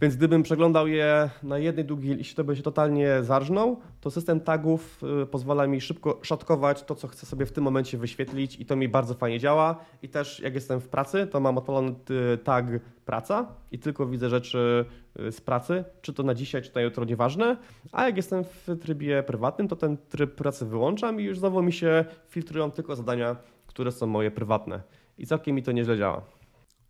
[0.02, 4.40] więc gdybym przeglądał je na jednej długiej liście, to by się totalnie zarżnął, to system
[4.40, 8.66] tagów y, pozwala mi szybko szatkować to, co chcę sobie w tym momencie wyświetlić i
[8.66, 9.84] to mi bardzo fajnie działa.
[10.02, 11.94] I też jak jestem w pracy, to mam odpalony
[12.34, 12.66] y, tag
[13.04, 14.84] praca i tylko widzę rzeczy
[15.20, 17.56] y, z pracy, czy to na dzisiaj, czy na jutro, nieważne.
[17.92, 21.72] A jak jestem w trybie prywatnym, to ten tryb pracy wyłączam i już znowu mi
[21.72, 23.36] się filtrują tylko zadania,
[23.66, 24.82] które są moje prywatne.
[25.18, 26.22] I całkiem mi to nieźle działa.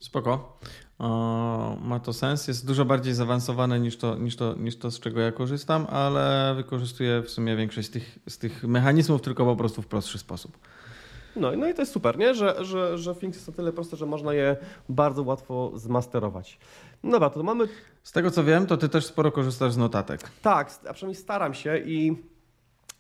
[0.03, 0.59] Spoko.
[1.83, 2.49] Ma to sens.
[2.49, 6.55] Jest dużo bardziej zaawansowane niż to, niż, to, niż to, z czego ja korzystam, ale
[6.57, 10.59] wykorzystuję w sumie większość z tych, z tych mechanizmów, tylko po prostu w prostszy sposób.
[11.37, 12.35] No, no i to jest super, nie?
[12.35, 14.57] Że, że, że Things jest o tyle proste, że można je
[14.89, 16.59] bardzo łatwo zmasterować.
[17.03, 17.69] No dobra, to mamy...
[18.03, 20.31] Z tego co wiem, to ty też sporo korzystasz z notatek.
[20.43, 22.17] Tak, a przynajmniej staram się i,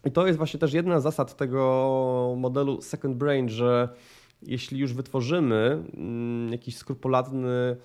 [0.05, 3.89] i to jest właśnie też jedna z zasad tego modelu Second Brain, że
[4.47, 7.77] jeśli już wytworzymy mm, jakiś skrupulatny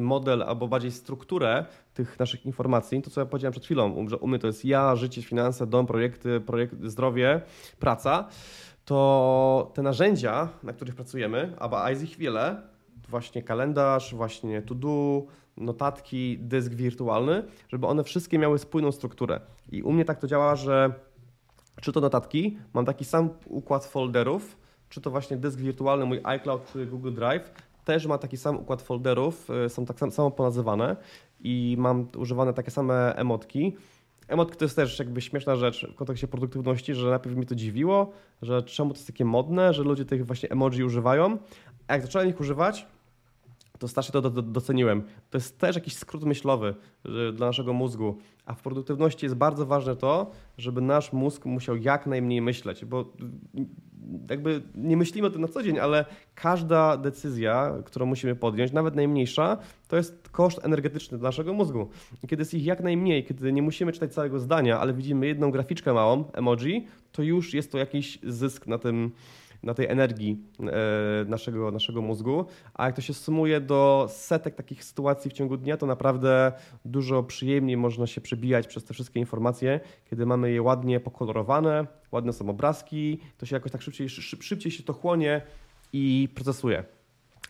[0.00, 4.28] model albo bardziej strukturę tych naszych informacji, to co ja powiedziałem przed chwilą, że u
[4.28, 7.40] mnie to jest ja, życie, finanse, dom, projekty, projekt, zdrowie,
[7.78, 8.28] praca,
[8.84, 12.62] to te narzędzia, na których pracujemy, a jest ich wiele,
[13.08, 19.40] właśnie kalendarz, właśnie to-do, notatki, dysk wirtualny, żeby one wszystkie miały spójną strukturę.
[19.72, 20.92] I u mnie tak to działa, że
[21.80, 24.56] czy to notatki, mam taki sam układ folderów,
[24.88, 27.50] czy to właśnie dysk wirtualny, mój iCloud, Google Drive,
[27.84, 30.96] też ma taki sam układ folderów, y, są tak samo ponazywane
[31.40, 33.76] i mam używane takie same emotki.
[34.28, 38.12] Emotki to jest też jakby śmieszna rzecz w kontekście produktywności, że najpierw mi to dziwiło,
[38.42, 41.38] że czemu to jest takie modne, że ludzie tych właśnie emoji używają,
[41.86, 42.86] a jak zacząłem ich używać,
[43.78, 45.02] to strasznie to doceniłem.
[45.30, 46.74] To jest też jakiś skrót myślowy
[47.32, 52.06] dla naszego mózgu, a w produktywności jest bardzo ważne to, żeby nasz mózg musiał jak
[52.06, 53.12] najmniej myśleć, bo
[54.30, 58.94] jakby nie myślimy o tym na co dzień, ale każda decyzja, którą musimy podjąć, nawet
[58.94, 59.56] najmniejsza,
[59.88, 61.88] to jest koszt energetyczny dla naszego mózgu.
[62.24, 65.50] I kiedy jest ich jak najmniej, kiedy nie musimy czytać całego zdania, ale widzimy jedną
[65.50, 69.10] graficzkę małą, emoji, to już jest to jakiś zysk na tym,
[69.62, 70.38] na tej energii
[71.26, 72.44] naszego, naszego mózgu.
[72.74, 76.52] A jak to się sumuje do setek takich sytuacji w ciągu dnia, to naprawdę
[76.84, 82.32] dużo przyjemniej można się przebijać przez te wszystkie informacje, kiedy mamy je ładnie pokolorowane, ładne
[82.32, 85.42] są obrazki, to się jakoś tak szybciej, szybciej się to chłonie
[85.92, 86.84] i procesuje.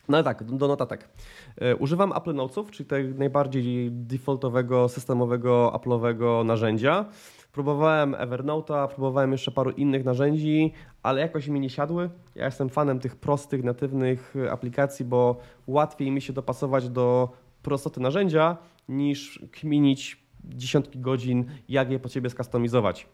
[0.09, 1.09] No tak, do notatek.
[1.57, 7.05] E, używam Apple Notesów, czyli tego najbardziej defaultowego, systemowego, Apple'owego narzędzia.
[7.51, 12.09] Próbowałem Evernote'a, próbowałem jeszcze paru innych narzędzi, ale jakoś mi nie siadły.
[12.35, 17.29] Ja jestem fanem tych prostych, natywnych aplikacji, bo łatwiej mi się dopasować do
[17.63, 18.57] prostoty narzędzia
[18.89, 23.07] niż kminić dziesiątki godzin, jak je po ciebie skustomizować.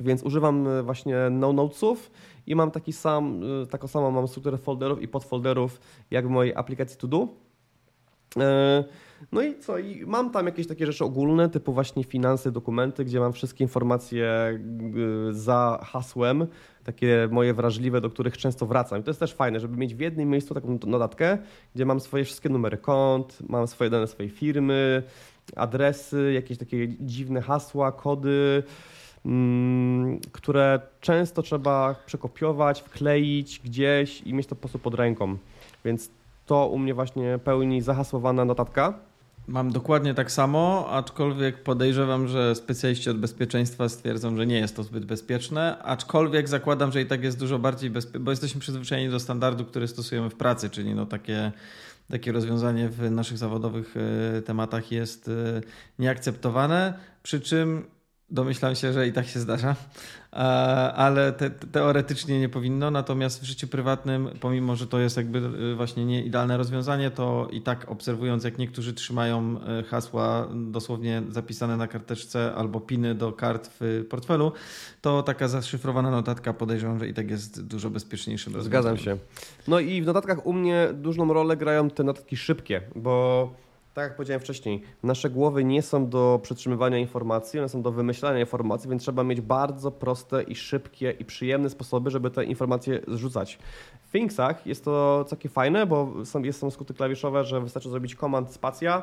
[0.00, 2.10] Więc używam e, właśnie no notesów
[2.46, 6.54] i mam taki sam, e, taką samą mam strukturę folderów i podfolderów jak w mojej
[6.54, 7.28] aplikacji To Do.
[8.36, 8.84] E,
[9.32, 9.78] no i co?
[9.78, 14.60] I mam tam jakieś takie rzeczy ogólne, typu właśnie finanse, dokumenty, gdzie mam wszystkie informacje
[15.30, 16.46] za hasłem,
[16.84, 19.00] takie moje wrażliwe, do których często wracam.
[19.00, 21.38] I to jest też fajne, żeby mieć w jednym miejscu taką notatkę,
[21.74, 25.02] gdzie mam swoje wszystkie numery kont, mam swoje dane swojej firmy,
[25.56, 28.62] adresy, jakieś takie dziwne hasła, kody,
[29.26, 35.36] Mm, które często trzeba przekopiować, wkleić gdzieś i mieć to po prostu pod ręką.
[35.84, 36.10] Więc
[36.46, 38.98] to u mnie właśnie pełni zahasłowana notatka.
[39.48, 44.82] Mam dokładnie tak samo, aczkolwiek podejrzewam, że specjaliści od bezpieczeństwa stwierdzą, że nie jest to
[44.82, 49.20] zbyt bezpieczne, aczkolwiek zakładam, że i tak jest dużo bardziej bezpieczne, bo jesteśmy przyzwyczajeni do
[49.20, 51.52] standardu, który stosujemy w pracy, czyli no takie,
[52.10, 55.32] takie rozwiązanie w naszych zawodowych e, tematach jest e,
[55.98, 57.84] nieakceptowane, przy czym
[58.30, 59.76] Domyślam się, że i tak się zdarza,
[60.32, 60.36] e,
[60.92, 62.90] ale te, teoretycznie nie powinno.
[62.90, 67.48] Natomiast w życiu prywatnym, pomimo że to jest jakby e, właśnie nie idealne rozwiązanie, to
[67.52, 73.32] i tak obserwując, jak niektórzy trzymają e, hasła dosłownie zapisane na karteczce albo piny do
[73.32, 74.52] kart w portfelu,
[75.00, 78.50] to taka zaszyfrowana notatka podejrzewam, że i tak jest dużo bezpieczniejsza.
[78.58, 79.16] Zgadzam się.
[79.68, 83.65] No i w notatkach u mnie dużą rolę grają te notatki szybkie, bo
[83.96, 88.40] tak jak powiedziałem wcześniej, nasze głowy nie są do przetrzymywania informacji, one są do wymyślania
[88.40, 93.58] informacji, więc trzeba mieć bardzo proste i szybkie i przyjemne sposoby, żeby te informacje zrzucać.
[94.02, 98.14] W Thingsach jest to takie fajne, bo są, jest, są skróty klawiszowe, że wystarczy zrobić
[98.14, 99.02] command spacja,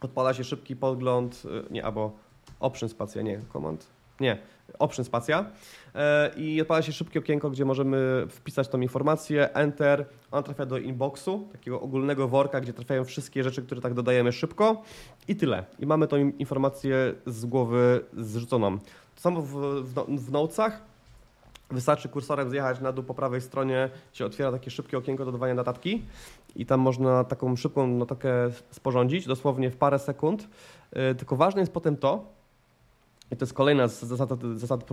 [0.00, 2.12] odpala się szybki podgląd, y, nie, albo
[2.60, 3.86] option spacja, nie, command,
[4.20, 4.38] nie,
[4.78, 5.46] option spacja
[5.94, 10.78] e, i odpala się szybkie okienko, gdzie możemy wpisać tą informację, enter, ona trafia do
[10.78, 14.82] inboxu, takiego ogólnego worka, gdzie trafiają wszystkie rzeczy, które tak dodajemy szybko
[15.28, 15.64] i tyle.
[15.78, 18.78] I mamy tą informację z głowy zrzuconą.
[19.14, 19.52] To samo w,
[19.82, 19.94] w,
[20.26, 20.88] w notesach,
[21.70, 26.02] Wystarczy kursorem zjechać na dół po prawej stronie, się otwiera takie szybkie okienko dodawania notatki
[26.56, 28.30] i tam można taką szybką notatkę
[28.70, 30.48] sporządzić, dosłownie w parę sekund.
[30.92, 32.24] E, tylko ważne jest potem to,
[33.30, 34.84] i to jest kolejna z zasad,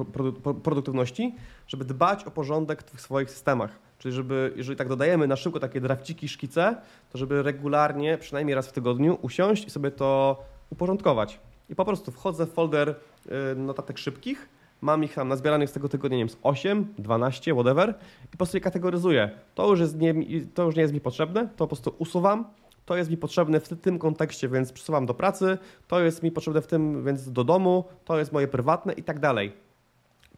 [0.63, 1.35] produktywności,
[1.67, 3.79] żeby dbać o porządek w swoich systemach.
[3.97, 6.77] Czyli żeby, jeżeli tak dodajemy na szybko takie drafciki, szkice,
[7.09, 11.39] to żeby regularnie, przynajmniej raz w tygodniu usiąść i sobie to uporządkować.
[11.69, 14.49] I po prostu wchodzę w folder y, notatek szybkich,
[14.81, 17.93] mam ich tam nazbieranych z tego tygodnia, nie wiem, z 8, 12, whatever
[18.25, 19.29] i po prostu je kategoryzuję.
[19.55, 20.13] To już, jest nie,
[20.53, 22.45] to już nie jest mi potrzebne, to po prostu usuwam,
[22.85, 26.61] to jest mi potrzebne w tym kontekście, więc przesuwam do pracy, to jest mi potrzebne
[26.61, 29.53] w tym, więc do domu, to jest moje prywatne i tak dalej.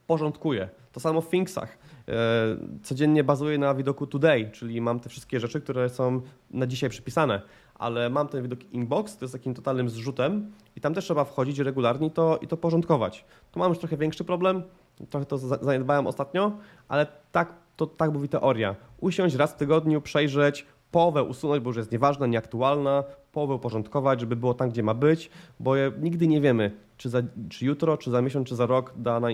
[0.08, 0.70] Porządkuję.
[0.92, 1.78] To samo w Thingsach.
[2.08, 2.14] E,
[2.84, 7.42] codziennie bazuję na widoku today, czyli mam te wszystkie rzeczy, które są na dzisiaj przypisane,
[7.76, 11.60] ale mam ten widok inbox, to jest takim totalnym zrzutem i tam też trzeba wchodzić
[11.60, 13.26] regularnie i to, i to porządkować.
[13.52, 14.64] Tu mam już trochę większy problem,
[15.10, 16.52] trochę to zaniedbałem ostatnio,
[16.88, 18.76] ale tak, to tak mówi teoria.
[19.00, 20.66] Usiąść raz w tygodniu, przejrzeć,
[20.98, 25.30] połowę usunąć, bo już jest nieważna, nieaktualna, połowę uporządkować, żeby było tam, gdzie ma być,
[25.60, 29.28] bo nigdy nie wiemy, czy, za, czy jutro, czy za miesiąc, czy za rok dana,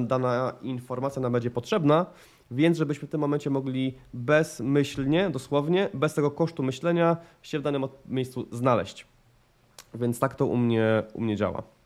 [0.00, 2.06] dana informacja nam będzie potrzebna,
[2.50, 7.84] więc żebyśmy w tym momencie mogli bezmyślnie, dosłownie, bez tego kosztu myślenia się w danym
[8.06, 9.06] miejscu znaleźć.
[9.94, 11.77] Więc tak to u mnie, u mnie działa.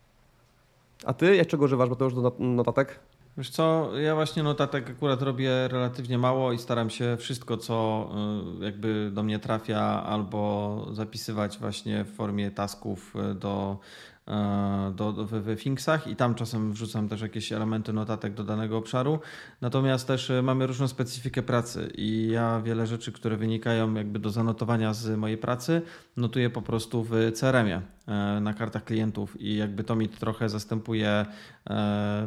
[1.04, 3.00] A ty, jak czego używasz, bo to już do notatek?
[3.36, 8.08] Wiesz co, ja właśnie notatek akurat robię relatywnie mało i staram się wszystko, co
[8.60, 13.78] y, jakby do mnie trafia, albo zapisywać właśnie w formie tasków y, do
[14.94, 19.20] do, do, w, Thingsach i tam czasem wrzucam też jakieś elementy notatek do danego obszaru.
[19.61, 24.30] Natomiast też e, mamy różną specyfikę pracy i ja wiele rzeczy, które wynikają jakby do
[24.30, 25.82] zanotowania z mojej pracy,
[26.16, 31.26] notuję po prostu w CRM-ie e, na kartach klientów i jakby to mi trochę zastępuje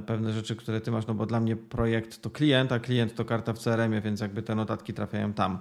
[0.06, 3.26] pewne rzeczy, które ty masz, no bo dla mnie projekt to klient, a klient to
[3.26, 5.60] karta w CRM-ie, więc jakby te notatki trafiają tam.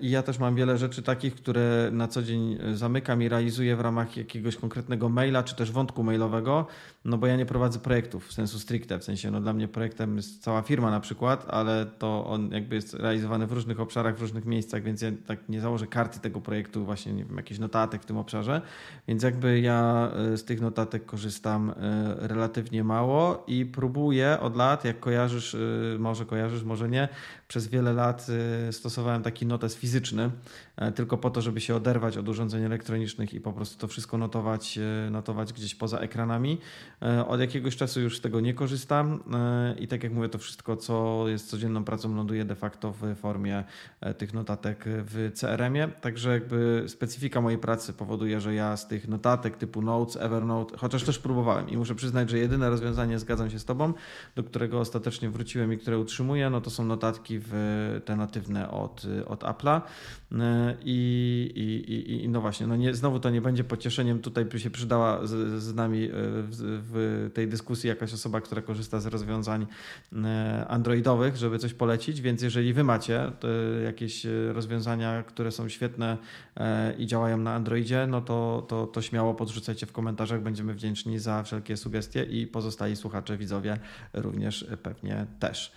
[0.00, 3.80] I ja też mam wiele rzeczy takich, które na co dzień zamykam i realizuję w
[3.80, 6.66] ramach jakiegoś konkretnego maila, czy też wątku mailowego,
[7.04, 10.16] no bo ja nie prowadzę projektów w sensu stricte, w sensie no dla mnie projektem
[10.16, 14.20] jest cała firma na przykład, ale to on jakby jest realizowany w różnych obszarach, w
[14.20, 18.02] różnych miejscach, więc ja tak nie założę karty tego projektu, właśnie nie wiem, jakichś notatek
[18.02, 18.62] w tym obszarze,
[19.08, 24.84] więc jakby ja e, z tych notatek korzystam e, relatywnie mało i próbuję od lat,
[24.84, 25.58] jak kojarzysz, e,
[25.98, 27.08] może kojarzysz, może nie,
[27.48, 28.26] przez wiele lat
[28.70, 30.30] stosowałem taki notes fizyczny,
[30.94, 34.78] tylko po to, żeby się oderwać od urządzeń elektronicznych i po prostu to wszystko notować,
[35.10, 36.58] notować gdzieś poza ekranami.
[37.28, 39.22] Od jakiegoś czasu już z tego nie korzystam
[39.78, 43.64] i tak jak mówię, to wszystko, co jest codzienną pracą, ląduje de facto w formie
[44.18, 45.88] tych notatek w CRM-ie.
[45.88, 51.04] Także jakby specyfika mojej pracy powoduje, że ja z tych notatek typu Notes, Evernote, chociaż
[51.04, 53.92] też próbowałem i muszę przyznać, że jedyne rozwiązanie, zgadzam się z Tobą,
[54.36, 59.06] do którego ostatecznie wróciłem i które utrzymuję, no to są notatki w te natywne od,
[59.26, 59.80] od Apple'a.
[60.84, 64.18] I, i, i, no właśnie, no nie, znowu to nie będzie pocieszeniem.
[64.18, 66.48] Tutaj się przydała z, z nami e, w,
[66.92, 69.66] w, tej dyskusji jakaś osoba, która korzysta z rozwiązań
[70.12, 72.20] e, androidowych, żeby coś polecić.
[72.20, 73.32] Więc jeżeli wy macie
[73.84, 76.16] jakieś rozwiązania, które są świetne
[76.98, 80.42] i działają na Androidzie, no to, to, to śmiało podrzucajcie w komentarzach.
[80.42, 83.78] Będziemy wdzięczni za wszelkie sugestie i pozostali słuchacze, widzowie
[84.12, 85.72] również pewnie też.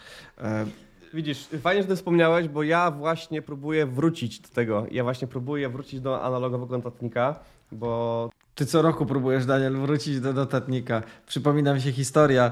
[1.13, 4.85] Widzisz, fajnie, że ty wspomniałeś, bo ja właśnie próbuję wrócić do tego.
[4.91, 7.39] Ja właśnie próbuję wrócić do analogowego notatnika,
[7.71, 8.29] bo...
[8.55, 11.03] Ty co roku próbujesz, Daniel, wrócić do notatnika.
[11.27, 12.51] Przypomina mi się historia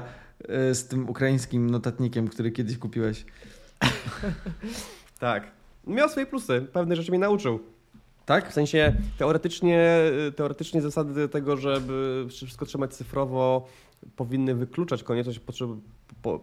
[0.70, 3.24] y, z tym ukraińskim notatnikiem, który kiedyś kupiłeś.
[5.18, 5.50] tak.
[5.86, 6.66] Miał swoje plusy.
[6.72, 7.60] Pewne rzeczy mnie nauczył.
[8.26, 8.50] Tak?
[8.50, 10.02] W sensie teoretycznie,
[10.36, 13.68] teoretycznie zasady tego, żeby wszystko trzymać cyfrowo,
[14.16, 15.74] powinny wykluczać konieczność potrzeby
[16.22, 16.40] po,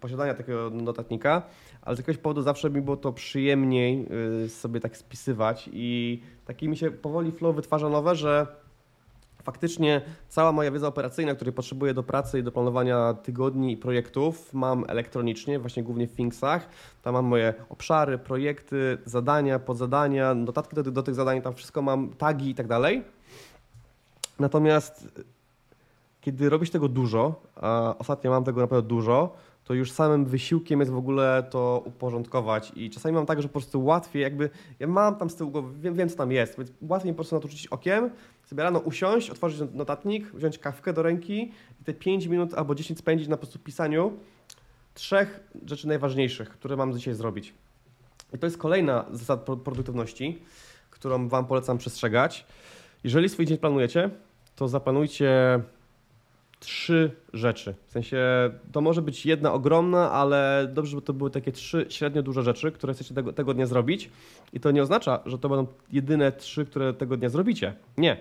[0.00, 1.42] posiadania takiego notatnika,
[1.82, 4.06] ale z jakiegoś powodu zawsze mi było to przyjemniej
[4.44, 8.46] y, sobie tak spisywać i taki mi się powoli flow wytwarza nowe, że
[9.42, 14.54] faktycznie cała moja wiedza operacyjna, której potrzebuję do pracy i do planowania tygodni i projektów,
[14.54, 16.68] mam elektronicznie, właśnie głównie w Thingsach.
[17.02, 22.10] Tam mam moje obszary, projekty, zadania, podzadania, notatki do, do tych zadań, tam wszystko mam,
[22.10, 23.02] tagi i tak dalej.
[24.38, 25.08] Natomiast
[26.22, 30.92] kiedy robisz tego dużo, a ostatnio mam tego naprawdę dużo, to już samym wysiłkiem jest
[30.92, 35.16] w ogóle to uporządkować i czasami mam tak, że po prostu łatwiej jakby, ja mam
[35.16, 37.48] tam z tyłu głowy, wiem, wiem co tam jest, więc łatwiej po prostu na to
[37.48, 38.10] rzucić okiem,
[38.44, 42.98] sobie rano usiąść, otworzyć notatnik, wziąć kawkę do ręki i te 5 minut albo 10
[42.98, 44.12] spędzić na po prostu pisaniu
[44.94, 47.54] trzech rzeczy najważniejszych, które mam dzisiaj zrobić.
[48.34, 50.42] I to jest kolejna zasada produktywności,
[50.90, 52.46] którą Wam polecam przestrzegać.
[53.04, 54.10] Jeżeli swój dzień planujecie,
[54.56, 55.60] to zaplanujcie
[56.62, 57.74] trzy rzeczy.
[57.86, 58.18] W sensie
[58.72, 62.72] to może być jedna ogromna, ale dobrze, żeby to były takie trzy średnio duże rzeczy,
[62.72, 64.10] które chcecie tego, tego dnia zrobić.
[64.52, 67.74] I to nie oznacza, że to będą jedyne trzy, które tego dnia zrobicie.
[67.96, 68.16] Nie.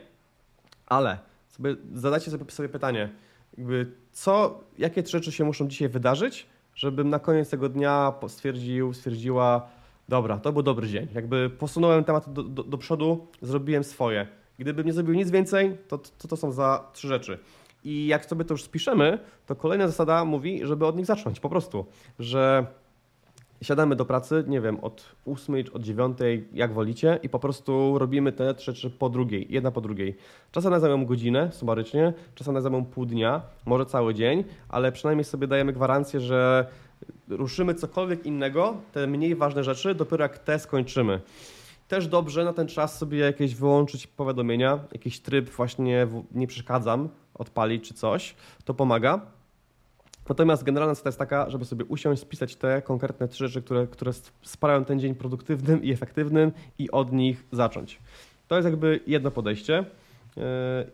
[0.86, 3.10] Ale sobie zadajcie sobie, sobie pytanie,
[3.58, 8.94] jakby co, jakie trzy rzeczy się muszą dzisiaj wydarzyć, żebym na koniec tego dnia stwierdził,
[8.94, 9.70] stwierdziła,
[10.10, 11.08] dobra, to był dobry dzień.
[11.14, 14.28] Jakby posunąłem temat do, do, do przodu, zrobiłem swoje.
[14.60, 17.40] Gdybym nie zrobił nic więcej, to, to to są za trzy rzeczy.
[17.84, 21.50] I jak sobie to już spiszemy, to kolejna zasada mówi, żeby od nich zacząć po
[21.50, 21.86] prostu,
[22.20, 22.66] że
[23.62, 26.18] siadamy do pracy, nie wiem, od 8, od 9,
[26.54, 30.18] jak wolicie i po prostu robimy te trzy rzeczy po drugiej, jedna po drugiej.
[30.52, 35.74] Czasem zajmą godzinę sumarycznie, czasem zajmą pół dnia, może cały dzień, ale przynajmniej sobie dajemy
[35.74, 36.66] gwarancję, że
[37.30, 41.22] ruszymy cokolwiek innego, te mniej ważne rzeczy, dopiero jak te skończymy.
[41.92, 47.88] Też dobrze na ten czas sobie jakieś wyłączyć powiadomienia, jakiś tryb właśnie nie przeszkadzam, odpalić
[47.88, 49.22] czy coś, to pomaga.
[50.30, 54.12] Natomiast generalna zasada jest taka, żeby sobie usiąść, spisać te konkretne trzy rzeczy, które, które
[54.42, 58.00] sprawiają ten dzień produktywnym i efektywnym i od nich zacząć.
[58.48, 59.86] To jest jakby jedno podejście.
[60.38, 60.44] Yy,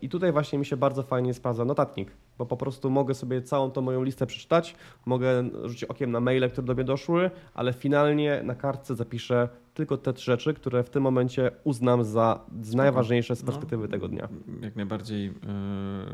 [0.02, 3.70] I tutaj właśnie mi się bardzo fajnie sprawdza notatnik, bo po prostu mogę sobie całą
[3.70, 4.74] tą moją listę przeczytać,
[5.06, 9.48] mogę rzucić okiem na maile, które do mnie doszły, ale finalnie na kartce zapiszę
[9.78, 12.40] tylko te trzy rzeczy, które w tym momencie uznam za
[12.74, 14.28] najważniejsze z no, perspektywy no, tego dnia.
[14.60, 15.32] Jak najbardziej yy,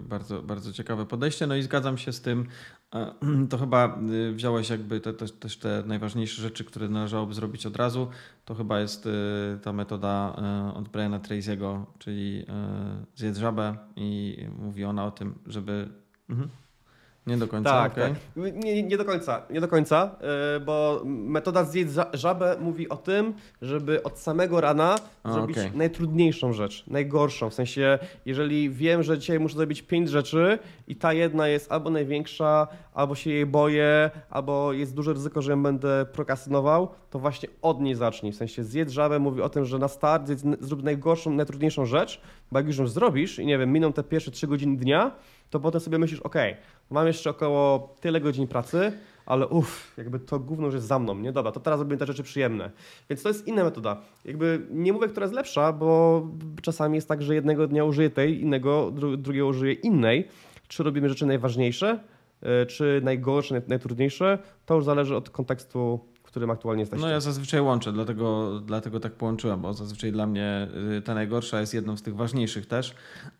[0.08, 1.46] bardzo, bardzo ciekawe podejście.
[1.46, 2.46] No i zgadzam się z tym.
[2.94, 7.66] Yy, to chyba yy, wziąłeś jakby te, te, też te najważniejsze rzeczy, które należałoby zrobić
[7.66, 8.08] od razu.
[8.44, 9.08] To chyba jest
[9.62, 10.36] ta metoda
[10.74, 12.46] od Briana Tracy'ego, czyli
[13.14, 15.88] zjedz żabę i mówi ona o tym, żeby...
[16.28, 16.48] Mhm.
[17.26, 18.14] Nie do końca, Tak, okej.
[18.34, 18.54] tak.
[18.64, 20.16] Nie, nie do końca, nie do końca,
[20.54, 25.70] yy, bo metoda zjedz żabę mówi o tym, żeby od samego rana A, zrobić okej.
[25.74, 27.50] najtrudniejszą rzecz, najgorszą.
[27.50, 30.58] W sensie, jeżeli wiem, że dzisiaj muszę zrobić pięć rzeczy
[30.88, 35.50] i ta jedna jest albo największa, albo się jej boję, albo jest duże ryzyko, że
[35.50, 38.32] ją będę prokrastynował, to właśnie od niej zacznij.
[38.32, 42.20] W sensie zjedz żabę mówi o tym, że na start zjedz, zrób najgorszą, najtrudniejszą rzecz,
[42.52, 45.10] bo jak już ją zrobisz i nie wiem, miną te pierwsze trzy godziny dnia,
[45.50, 46.34] to potem sobie myślisz, ok,
[46.90, 48.92] mam jeszcze około tyle godzin pracy,
[49.26, 51.32] ale uff, jakby to gówno już jest za mną, nie?
[51.32, 52.70] Dobra, to teraz robimy te rzeczy przyjemne.
[53.10, 54.00] Więc to jest inna metoda.
[54.24, 56.22] Jakby nie mówię, która jest lepsza, bo
[56.62, 60.28] czasami jest tak, że jednego dnia użyję tej, innego, dru drugiego użyję innej.
[60.68, 62.00] Czy robimy rzeczy najważniejsze,
[62.62, 66.00] y, czy najgorsze, naj najtrudniejsze, to już zależy od kontekstu,
[66.34, 67.06] którym aktualnie jesteście.
[67.06, 70.68] No ja zazwyczaj łączę, dlatego, dlatego tak połączyłem, bo zazwyczaj dla mnie
[70.98, 72.94] y, ta najgorsza jest jedną z tych ważniejszych też.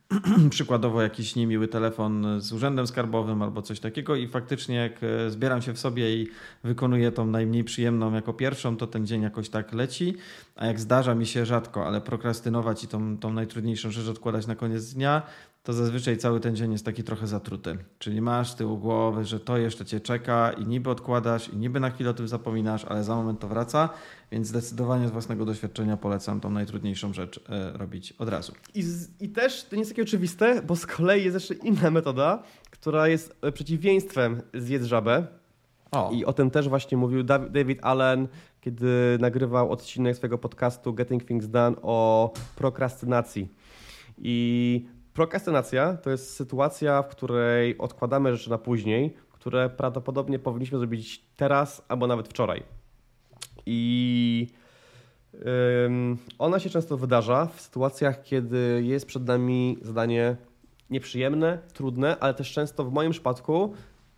[0.51, 5.63] Przykładowo jakiś niemiły telefon z urzędem skarbowym albo coś takiego i faktycznie jak y, zbieram
[5.63, 6.29] się w sobie i
[6.65, 10.17] wykonuję tą najmniej przyjemną jako pierwszą, to ten dzień jakoś tak leci,
[10.57, 14.55] a jak zdarza mi się rzadko, ale prokrastynować i tą, tą najtrudniejszą rzecz odkładać na
[14.55, 15.23] koniec dnia,
[15.65, 17.79] to zazwyczaj cały ten dzień jest taki trochę zatruty.
[17.99, 21.81] Czyli masz z tyłu głowy, że to jeszcze cię czeka i niby odkładasz i niby
[21.81, 23.89] na chwilę o tym zapominasz, ale za moment to wraca,
[24.33, 28.53] więc zdecydowanie z własnego doświadczenia polecam tą najtrudniejszą rzecz e, robić od razu.
[28.75, 31.91] I, z, I też to nie jest takie oczywiste, bo z kolei jest jeszcze inna
[31.91, 35.27] metoda, która jest e, przeciwieństwem zjedz żabę.
[35.91, 38.29] O, I o tym też właśnie mówił Dav- David Allen,
[38.61, 43.49] kiedy nagrywał odcinek swojego podcastu Getting Things Done o prokrastynacji.
[44.19, 51.25] I prokrastynacja to jest sytuacja, w której odkładamy rzeczy na później, które prawdopodobnie powinniśmy zrobić
[51.37, 52.63] teraz albo nawet wczoraj.
[53.67, 54.49] I
[56.39, 60.37] ona się często wydarza w sytuacjach, kiedy jest przed nami zadanie
[60.91, 63.75] nieprzyjemne, trudne, ale też często w moim przypadku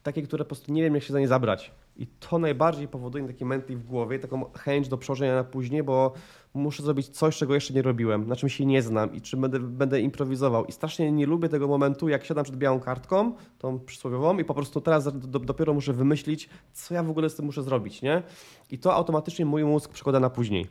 [0.07, 1.71] takie, które po prostu nie wiem, jak się za nie zabrać.
[1.97, 6.13] I to najbardziej powoduje taki mętlik w głowie, taką chęć do przełożenia na później, bo
[6.55, 9.61] muszę zrobić coś, czego jeszcze nie robiłem, na czym się nie znam i czym będę,
[9.61, 10.65] będę improwizował.
[10.65, 14.55] I strasznie nie lubię tego momentu, jak siadam przed białą kartką, tą przysłowiową, i po
[14.55, 18.23] prostu teraz do, dopiero muszę wymyślić, co ja w ogóle z tym muszę zrobić, nie?
[18.71, 20.67] I to automatycznie mój mózg przekłada na później.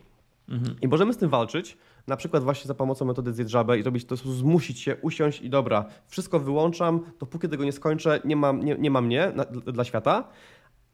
[0.50, 0.76] mhm.
[0.82, 1.78] I możemy z tym walczyć,
[2.08, 5.50] na przykład właśnie za pomocą metody zjedz żabę i robić to, zmusić się, usiąść i
[5.50, 9.84] dobra, wszystko wyłączam, dopóki tego nie skończę, nie ma, nie, nie ma mnie na, dla
[9.84, 10.28] świata.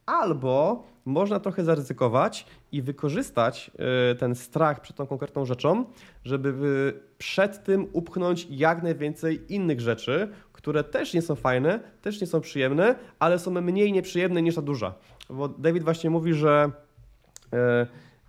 [0.05, 3.71] Albo można trochę zaryzykować i wykorzystać
[4.11, 5.85] y, ten strach przed tą konkretną rzeczą,
[6.23, 12.21] żeby y, przed tym upchnąć jak najwięcej innych rzeczy, które też nie są fajne, też
[12.21, 14.93] nie są przyjemne, ale są mniej nieprzyjemne niż ta duża.
[15.29, 16.71] Bo David właśnie mówi, że
[17.53, 17.57] y,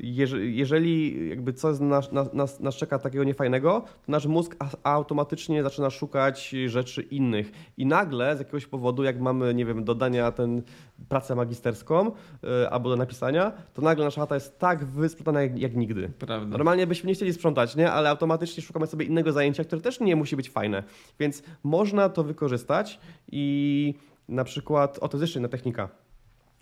[0.02, 6.54] jeżeli jakby coś nas, nas, nas, czeka takiego niefajnego, to nasz mózg automatycznie zaczyna szukać
[6.66, 7.52] rzeczy innych.
[7.76, 10.62] I nagle z jakiegoś powodu, jak mamy, nie wiem, dodania ten
[11.08, 15.76] pracę magisterską y, albo do napisania, to nagle nasza chata jest tak wysprzątana jak, jak
[15.76, 16.12] nigdy.
[16.18, 16.46] Prawda.
[16.46, 17.92] Normalnie byśmy nie chcieli sprzątać, nie?
[17.92, 20.82] ale automatycznie szukamy sobie innego zajęcia, które też nie musi być fajne.
[21.20, 23.00] Więc można to wykorzystać
[23.32, 23.94] i
[24.28, 25.88] na przykład, o to jest jeszcze inna technika.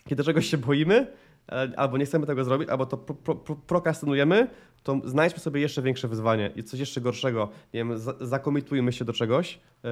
[0.09, 1.07] Kiedy czegoś się boimy,
[1.77, 4.49] albo nie chcemy tego zrobić, albo to pro, pro, pro, prokrastynujemy,
[4.83, 7.49] to znajdźmy sobie jeszcze większe wyzwanie i coś jeszcze gorszego.
[7.75, 9.91] Nie wiem, za, zakomitujmy się do czegoś yy,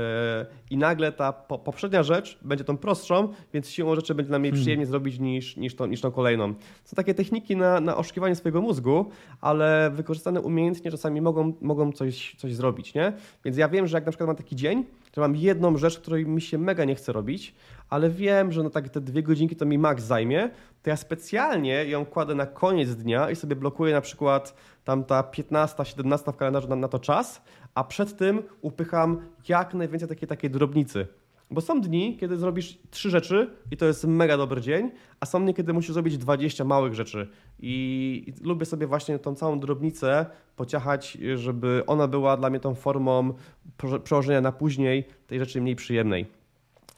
[0.70, 4.52] i nagle ta po, poprzednia rzecz będzie tą prostszą, więc siłą rzeczy będzie nam mniej
[4.52, 6.54] przyjemnie zrobić niż, niż, tą, niż tą kolejną.
[6.84, 12.34] Są takie techniki na, na oszukiwanie swojego mózgu, ale wykorzystane umiejętnie czasami mogą, mogą coś,
[12.38, 13.12] coś zrobić, nie?
[13.44, 14.84] Więc ja wiem, że jak na przykład mam taki dzień,
[15.14, 17.54] że mam jedną rzecz, której mi się mega nie chce robić,
[17.90, 20.50] ale wiem, że no tak te dwie godzinki to mi max zajmie,
[20.82, 25.22] to ja specjalnie ją kładę na koniec dnia i sobie blokuję na przykład tam ta
[25.22, 27.42] 15, 17 w kalendarzu na, na to czas,
[27.74, 31.06] a przed tym upycham jak najwięcej takiej, takiej drobnicy.
[31.50, 35.42] Bo są dni, kiedy zrobisz trzy rzeczy i to jest mega dobry dzień, a są
[35.42, 37.28] dni, kiedy musisz zrobić 20 małych rzeczy.
[37.58, 40.26] I, lubię sobie właśnie tą całą drobnicę
[40.56, 43.32] pociachać, żeby ona była dla mnie tą formą
[43.78, 46.26] prze- przełożenia na później tej rzeczy mniej przyjemnej.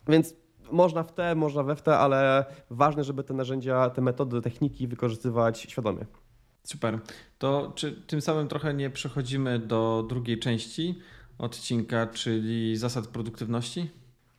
[0.08, 0.34] Więc
[0.72, 4.86] można w te, można we w te, ale ważne, żeby te narzędzia, te metody, techniki
[4.88, 6.06] wykorzystywać świadomie.
[6.62, 6.98] Super.
[7.38, 10.98] To czy tym samym trochę nie przechodzimy do drugiej części
[11.38, 13.90] odcinka, czyli zasad produktywności?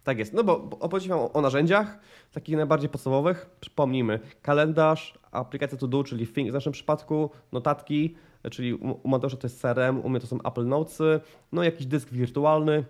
[0.03, 1.99] Tak jest, no bo opowiedziałem o, o narzędziach,
[2.32, 3.49] takich najbardziej podstawowych.
[3.59, 8.15] Przypomnijmy, kalendarz, aplikacja To Do, czyli Think w naszym przypadku, notatki,
[8.51, 11.19] czyli u u Mateusza to jest CRM, u mnie to są Apple Notesy,
[11.51, 12.84] no jakiś dysk wirtualny,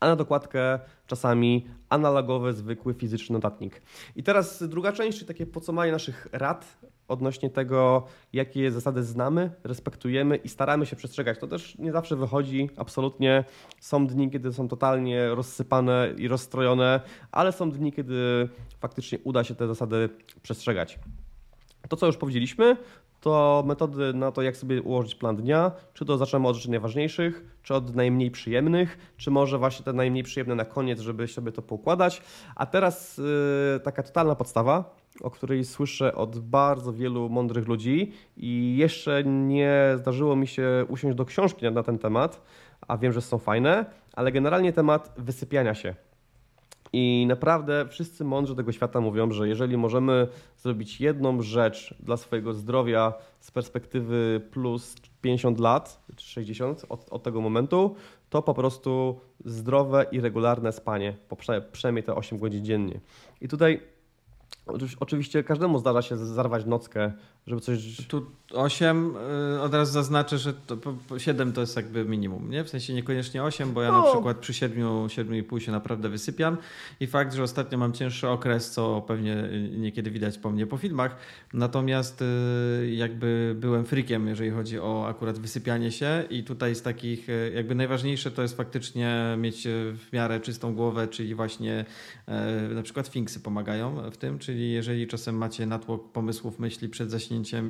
[0.00, 0.80] a na dokładkę
[1.12, 3.82] czasami analogowy, zwykły, fizyczny notatnik.
[4.16, 10.36] I teraz druga część, czyli takie podsumowanie naszych rad odnośnie tego, jakie zasady znamy, respektujemy
[10.36, 11.38] i staramy się przestrzegać.
[11.38, 13.44] To też nie zawsze wychodzi, absolutnie.
[13.80, 17.00] Są dni, kiedy są totalnie rozsypane i rozstrojone,
[17.32, 18.48] ale są dni, kiedy
[18.80, 20.08] faktycznie uda się te zasady
[20.42, 20.98] przestrzegać.
[21.88, 22.76] To, co już powiedzieliśmy,
[23.22, 27.44] to metody na to, jak sobie ułożyć plan dnia, czy to zaczynamy od rzeczy najważniejszych,
[27.62, 31.62] czy od najmniej przyjemnych, czy może właśnie te najmniej przyjemne na koniec, żeby sobie to
[31.62, 32.22] poukładać.
[32.56, 38.76] A teraz yy, taka totalna podstawa, o której słyszę od bardzo wielu mądrych ludzi i
[38.76, 42.42] jeszcze nie zdarzyło mi się usiąść do książki na ten temat,
[42.88, 45.94] a wiem, że są fajne, ale generalnie temat wysypiania się.
[46.92, 52.54] I naprawdę wszyscy mądrzy tego świata mówią, że jeżeli możemy zrobić jedną rzecz dla swojego
[52.54, 57.94] zdrowia z perspektywy plus 50 lat, czy 60 od, od tego momentu,
[58.30, 61.16] to po prostu zdrowe i regularne spanie,
[61.72, 63.00] przynajmniej te 8 godzin dziennie.
[63.40, 63.80] I tutaj
[65.00, 67.12] Oczywiście każdemu zdarza się zarwać nockę,
[67.46, 68.06] żeby coś.
[68.08, 69.16] Tu 8
[69.56, 70.76] y, od razu zaznaczę, że to,
[71.18, 72.64] 7 to jest jakby minimum, nie?
[72.64, 74.02] W sensie niekoniecznie 8, bo ja no.
[74.02, 76.56] na przykład przy 7, 7,5 się naprawdę wysypiam
[77.00, 81.16] i fakt, że ostatnio mam cięższy okres, co pewnie niekiedy widać po mnie po filmach,
[81.52, 87.28] natomiast y, jakby byłem frikiem, jeżeli chodzi o akurat wysypianie się i tutaj z takich
[87.28, 91.84] y, jakby najważniejsze to jest faktycznie mieć w miarę czystą głowę, czyli właśnie
[92.74, 97.10] na przykład finksy pomagają w tym, czyli jeżeli czasem macie natłok pomysłów, myśli przed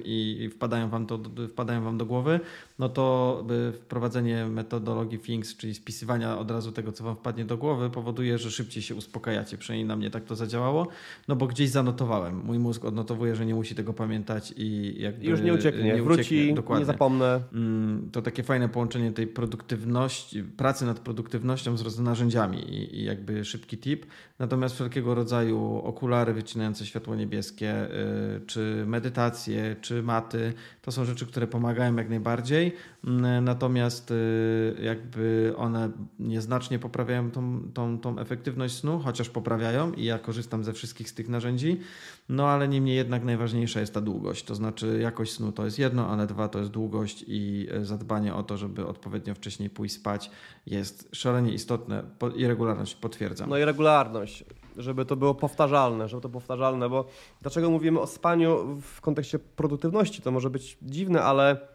[0.05, 2.41] i wpadają wam, to, wpadają wam do głowy,
[2.79, 7.91] no to wprowadzenie metodologii Things, czyli spisywania od razu tego, co wam wpadnie do głowy,
[7.91, 9.59] powoduje, że szybciej się uspokajacie.
[9.59, 10.89] Przynajmniej na mnie tak to zadziałało,
[11.29, 12.43] no bo gdzieś zanotowałem.
[12.45, 16.55] Mój mózg odnotowuje, że nie musi tego pamiętać i jakby już nie ucieknie, nie wróci,
[16.55, 16.83] dokładnie.
[16.83, 17.41] nie zapomnę.
[17.53, 23.45] Mm, to takie fajne połączenie tej produktywności, pracy nad produktywnością z narzędziami i, i jakby
[23.45, 24.07] szybki tip.
[24.39, 27.89] Natomiast wszelkiego rodzaju okulary wycinające światło niebieskie,
[28.37, 32.73] y, czy medytacje, czy maty, to są rzeczy, które pomagają jak najbardziej.
[33.05, 40.05] Mm, natomiast y, jakby one nieznacznie poprawiają tą, tą, tą efektywność snu, chociaż poprawiają i
[40.05, 41.81] ja korzystam ze wszystkich z tych narzędzi.
[42.29, 44.45] No ale niemniej jednak najważniejsza jest ta długość.
[44.45, 48.35] To znaczy jakość snu to jest jedno, ale dwa to jest długość i y, zadbanie
[48.35, 50.31] o to, żeby odpowiednio wcześniej pójść spać
[50.67, 52.03] jest szalenie istotne
[52.37, 53.51] i regularność potwierdzam.
[53.51, 54.45] No i regularność
[54.77, 57.05] żeby to było powtarzalne, żeby to powtarzalne, bo
[57.43, 60.23] dlaczego mówimy o spaniu w kontekście produktywności?
[60.23, 61.73] To może być dziwne, ale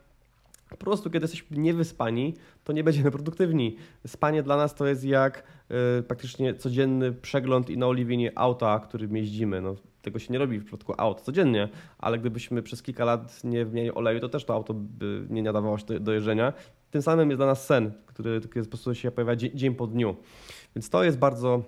[0.70, 2.34] po prostu, kiedy jesteśmy niewyspani,
[2.64, 3.76] to nie będziemy produktywni.
[4.08, 5.43] Spanie dla nas to jest jak
[6.00, 9.62] y, praktycznie codzienny przegląd i naoliwienie auta, którym jeździmy.
[9.62, 13.66] No, tego się nie robi w przypadku aut codziennie, ale gdybyśmy przez kilka lat nie
[13.66, 16.54] wymieniali oleju, to też to auto by nie nadawało się do, do jeżdżenia.
[16.91, 20.16] Tym samym jest dla nas sen, który po prostu się pojawia dzień, dzień po dniu.
[20.76, 21.64] Więc to jest bardzo,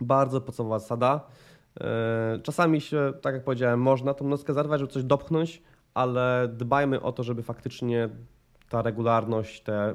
[0.00, 1.20] bardzo podstawowa zasada.
[1.80, 5.62] E, czasami się, tak jak powiedziałem, można tą nockę zarwać, żeby coś dopchnąć,
[5.94, 8.08] ale dbajmy o to, żeby faktycznie
[8.68, 9.94] ta regularność, te,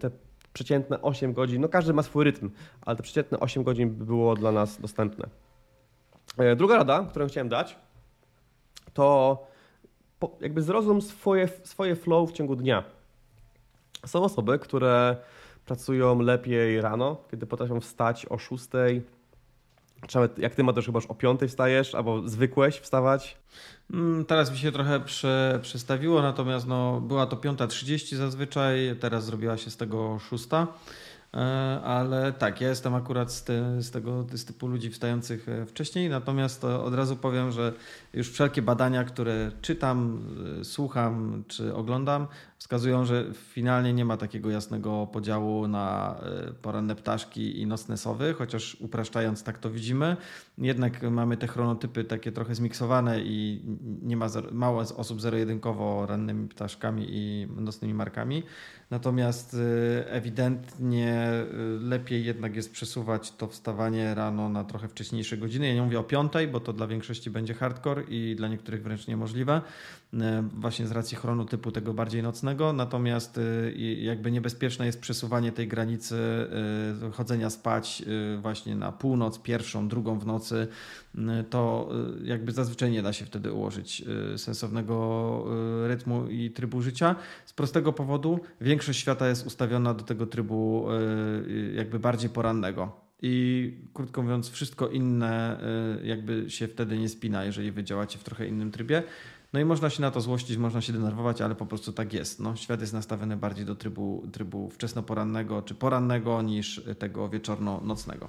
[0.00, 0.10] te
[0.52, 4.34] przeciętne 8 godzin, no każdy ma swój rytm, ale te przeciętne 8 godzin by było
[4.34, 5.28] dla nas dostępne.
[6.38, 7.76] E, druga rada, którą chciałem dać,
[8.94, 9.38] to
[10.40, 12.84] jakby zrozum swoje, swoje flow w ciągu dnia.
[14.06, 15.16] Są osoby, które
[15.66, 18.64] pracują lepiej rano, kiedy potrafią wstać o 6,
[20.38, 23.36] jak ty ma też chyba już o 5 wstajesz, albo zwykłeś wstawać?
[23.92, 29.56] Mm, teraz mi się trochę prze, przestawiło, natomiast no, była to 5.30 zazwyczaj, teraz zrobiła
[29.56, 30.46] się z tego 6.
[31.34, 35.66] E, ale tak, ja jestem akurat z, te, z tego z typu ludzi wstających e,
[35.66, 37.72] wcześniej, natomiast od razu powiem, że
[38.14, 40.20] już wszelkie badania, które czytam,
[40.60, 42.26] e, słucham czy oglądam,
[42.62, 46.16] wskazują, że finalnie nie ma takiego jasnego podziału na
[46.62, 50.16] poranne ptaszki i nocne sowy, chociaż upraszczając tak to widzimy.
[50.58, 53.62] Jednak mamy te chronotypy takie trochę zmiksowane i
[54.02, 58.42] nie ma mało osób zero-jedynkowo rannymi ptaszkami i nocnymi markami.
[58.90, 59.56] Natomiast
[60.06, 61.30] ewidentnie
[61.80, 65.68] lepiej jednak jest przesuwać to wstawanie rano na trochę wcześniejsze godziny.
[65.68, 69.06] Ja nie mówię o piątej, bo to dla większości będzie hardcore i dla niektórych wręcz
[69.06, 69.60] niemożliwe.
[70.20, 75.68] E, właśnie z racji chronotypu tego bardziej nocnego, natomiast e, jakby niebezpieczne jest przesuwanie tej
[75.68, 76.16] granicy
[77.06, 78.02] e, chodzenia spać
[78.38, 80.68] właśnie na północ, pierwszą, drugą w nocy,
[81.50, 81.88] to
[82.24, 84.04] jakby zazwyczaj nie da się wtedy ułożyć
[84.36, 85.44] sensownego
[85.86, 87.16] rytmu i trybu życia.
[87.44, 90.86] Z prostego powodu większość świata jest ustawiona do tego trybu
[91.74, 93.00] jakby bardziej porannego.
[93.22, 95.60] I krótko mówiąc, wszystko inne
[96.04, 99.02] jakby się wtedy nie spina, jeżeli wy działacie w trochę innym trybie.
[99.52, 102.40] No i można się na to złościć, można się denerwować, ale po prostu tak jest.
[102.40, 108.28] No, świat jest nastawiony bardziej do trybu, trybu wczesnoporannego czy porannego niż tego wieczorno-nocnego.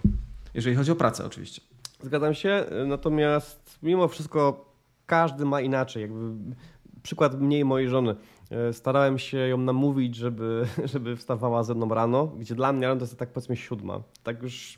[0.53, 1.61] Jeżeli chodzi o pracę oczywiście.
[2.01, 4.65] Zgadzam się, natomiast mimo wszystko
[5.05, 6.01] każdy ma inaczej.
[6.01, 6.55] Jakby
[7.03, 8.15] przykład mnie i mojej żony.
[8.51, 12.99] E, starałem się ją namówić, żeby, żeby wstawała ze mną rano, gdzie dla mnie rano
[12.99, 14.01] to jest tak powiedzmy siódma.
[14.23, 14.77] Tak już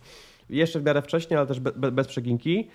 [0.49, 2.67] jeszcze w miarę wcześniej, ale też be, be, bez przeginki,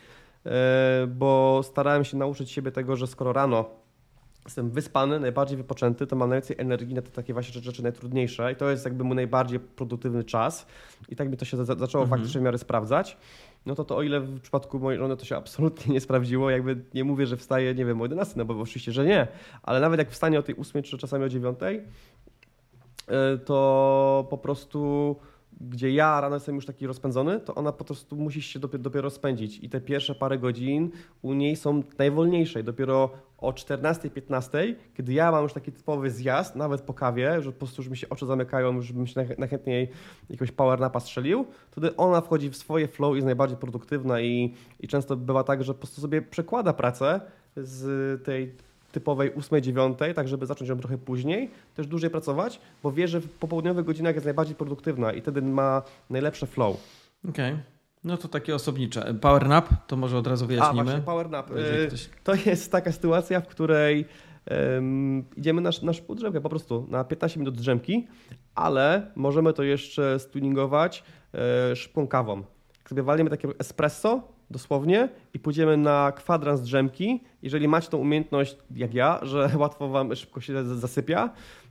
[1.08, 3.80] bo starałem się nauczyć siebie tego, że skoro rano
[4.44, 8.56] jestem wyspany, najbardziej wypoczęty, to mam najwięcej energii na te takie właśnie rzeczy najtrudniejsze i
[8.56, 10.66] to jest jakby mój najbardziej produktywny czas
[11.08, 12.08] i tak mi to się za zaczęło mhm.
[12.20, 13.16] faktycznie w miarę sprawdzać.
[13.66, 16.84] No to to o ile w przypadku mojej żony to się absolutnie nie sprawdziło, jakby
[16.94, 19.28] nie mówię, że wstaje, nie wiem, o 11, no bo oczywiście, że nie,
[19.62, 21.58] ale nawet jak wstanie o tej 8 czy czasami o 9,
[23.06, 25.16] e, to po prostu
[25.60, 29.02] gdzie ja rano jestem już taki rozpędzony, to ona po prostu musi się dopiero, dopiero
[29.02, 29.58] rozpędzić.
[29.62, 30.90] I te pierwsze parę godzin
[31.22, 32.60] u niej są najwolniejsze.
[32.60, 37.52] I dopiero o 14-15, kiedy ja mam już taki typowy zjazd, nawet po kawie, że
[37.52, 39.88] po prostu już mi się oczy zamykają, już bym się najchętniej
[40.30, 44.54] jakiegoś power napa strzelił, wtedy ona wchodzi w swoje flow i jest najbardziej produktywna i,
[44.80, 47.20] i często bywa tak, że po prostu sobie przekłada pracę
[47.56, 48.54] z tej
[48.92, 53.28] typowej 8-9, tak żeby zacząć ją trochę później, też dłużej pracować, bo wie, że w
[53.28, 56.76] popołudniowych godzinach jest najbardziej produktywna i wtedy ma najlepsze flow.
[57.28, 57.52] Okej.
[57.52, 57.62] Okay.
[58.04, 59.14] No to takie osobnicze.
[59.20, 60.80] Power nap, to może od razu wyjaśnimy.
[60.80, 61.50] A właśnie, power nap.
[61.50, 62.08] Y, ktoś...
[62.24, 64.04] To jest taka sytuacja, w której
[64.50, 68.08] um, idziemy na, na drzemkę po prostu, na 15 minut drzemki,
[68.54, 72.42] ale możemy to jeszcze stuningować e, szybką kawą.
[72.78, 77.20] Jak sobie walimy takie espresso, dosłownie i pójdziemy na kwadrans drzemki.
[77.42, 81.30] Jeżeli macie tą umiejętność, jak ja, że łatwo wam szybko się zasypia,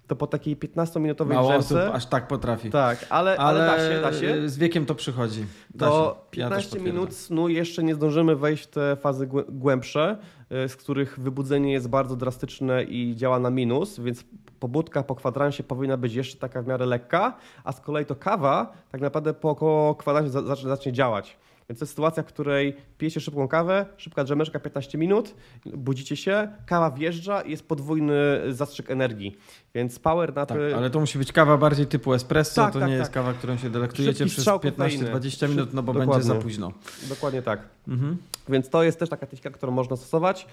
[0.09, 1.83] to po takiej 15-minutowej Mało drzemce...
[1.83, 2.69] osób aż tak potrafi.
[2.69, 4.49] Tak, ale, ale, ale, da, się, da się.
[4.49, 5.45] Z wiekiem to przychodzi.
[5.75, 6.31] Da to się.
[6.31, 10.17] 15 ja minut snu jeszcze nie zdążymy wejść w te fazy głębsze,
[10.49, 14.23] e, z których wybudzenie jest bardzo drastyczne i działa na minus, więc
[14.59, 18.73] pobudka po kwadransie powinna być jeszcze taka w miarę lekka, a z kolei to kawa
[18.91, 20.31] tak naprawdę po około kwadransie
[20.63, 21.37] zacznie działać.
[21.69, 26.47] Więc to jest sytuacja, w której pijecie szybką kawę, szybka drzemeczka 15 minut, budzicie się,
[26.65, 28.13] kawa wjeżdża i jest podwójny
[28.49, 29.37] zastrzyk energii.
[29.75, 32.89] Więc power na tak, ale to musi być kawa bardziej typu espresso, tak, to tak,
[32.89, 32.99] nie tak.
[32.99, 36.13] jest kawa, którą się delektujecie przez 15-20 minut, no bo Dokładnie.
[36.13, 36.71] będzie za późno.
[37.09, 37.59] Dokładnie tak.
[37.87, 38.17] Mhm.
[38.49, 40.47] Więc to jest też taka technika, którą można stosować,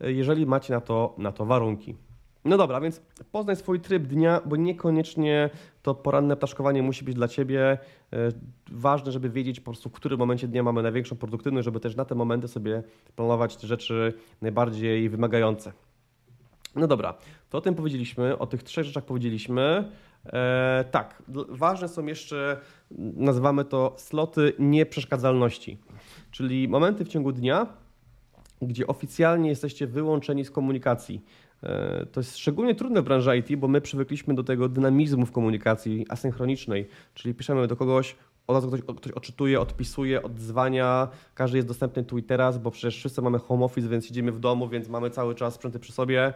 [0.00, 1.96] jeżeli macie na to, na to warunki.
[2.44, 3.00] No dobra, więc
[3.32, 5.50] poznaj swój tryb dnia, bo niekoniecznie
[5.82, 7.78] to poranne ptaszkowanie musi być dla Ciebie e,
[8.70, 12.04] ważne, żeby wiedzieć po prostu, w którym momencie dnia mamy największą produktywność, żeby też na
[12.04, 12.82] te momenty sobie
[13.16, 15.72] planować te rzeczy najbardziej wymagające.
[16.76, 17.14] No dobra,
[17.50, 19.90] to o tym powiedzieliśmy, o tych trzech rzeczach powiedzieliśmy.
[20.26, 22.60] E, tak, ważne są jeszcze,
[23.16, 25.78] nazywamy to sloty nieprzeszkadzalności,
[26.30, 27.66] czyli momenty w ciągu dnia,
[28.62, 31.24] gdzie oficjalnie jesteście wyłączeni z komunikacji.
[31.62, 35.32] E, to jest szczególnie trudne w branży IT, bo my przywykliśmy do tego dynamizmu w
[35.32, 41.68] komunikacji asynchronicznej, czyli piszemy do kogoś, od razu ktoś, ktoś odczytuje, odpisuje, odzwania, każdy jest
[41.68, 44.88] dostępny tu i teraz, bo przecież wszyscy mamy home office, więc siedzimy w domu, więc
[44.88, 46.34] mamy cały czas sprzęty przy sobie.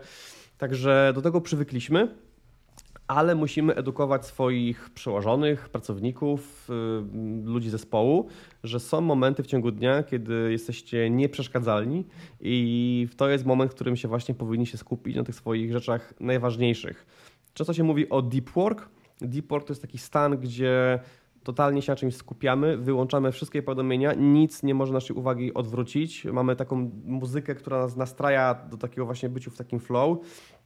[0.58, 2.08] Także do tego przywykliśmy
[3.08, 8.28] ale musimy edukować swoich przełożonych, pracowników, y, ludzi zespołu,
[8.64, 12.04] że są momenty w ciągu dnia, kiedy jesteście nieprzeszkadzalni
[12.40, 17.06] i to jest moment, w którym się właśnie powinni skupić na tych swoich rzeczach najważniejszych.
[17.54, 18.88] Często się mówi o deep work.
[19.20, 21.00] Deep work to jest taki stan, gdzie
[21.46, 26.24] totalnie się na czymś skupiamy, wyłączamy wszystkie powiadomienia, nic nie może naszej uwagi odwrócić.
[26.24, 30.18] Mamy taką muzykę, która nas nastraja do takiego właśnie byciu w takim flow.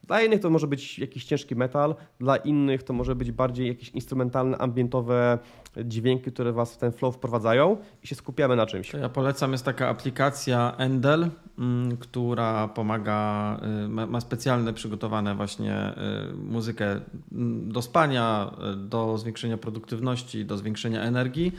[0.05, 3.89] Dla innych to może być jakiś ciężki metal, dla innych to może być bardziej jakieś
[3.89, 5.39] instrumentalne, ambientowe
[5.85, 8.93] dźwięki, które was w ten flow wprowadzają i się skupiamy na czymś.
[8.93, 15.95] Ja polecam, jest taka aplikacja Endel, mm, która pomaga, y, ma specjalne przygotowane właśnie
[16.33, 17.01] y, muzykę
[17.33, 21.53] mm, do spania, y, do zwiększenia produktywności, do zwiększenia energii.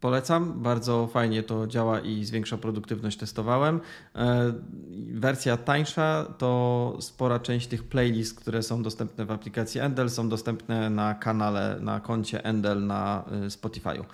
[0.00, 3.80] Polecam, bardzo fajnie to działa i zwiększa produktywność, testowałem.
[5.12, 6.53] Wersja tańsza to
[7.00, 12.00] spora część tych playlist, które są dostępne w aplikacji Endel, są dostępne na kanale, na
[12.00, 14.04] koncie Endel na y, Spotify'u.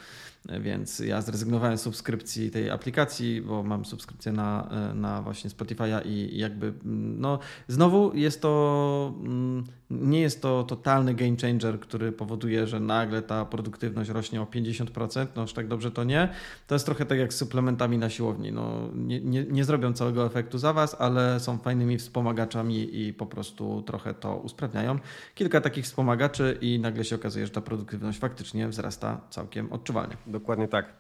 [0.61, 6.39] Więc ja zrezygnowałem z subskrypcji tej aplikacji, bo mam subskrypcję na, na właśnie Spotify'a i
[6.39, 7.39] jakby mm, no
[7.69, 13.45] znowu jest to mm, nie jest to totalny game changer, który powoduje, że nagle ta
[13.45, 16.29] produktywność rośnie o 50%, no już tak dobrze to nie.
[16.67, 18.53] To jest trochę tak jak z suplementami na siłowni.
[18.53, 23.27] No, nie, nie, nie zrobią całego efektu za Was, ale są fajnymi wspomagaczami i po
[23.27, 24.99] prostu trochę to usprawniają.
[25.35, 30.17] Kilka takich wspomagaczy i nagle się okazuje, że ta produktywność faktycznie wzrasta całkiem odczuwalnie.
[30.27, 30.93] Dokładnie tak.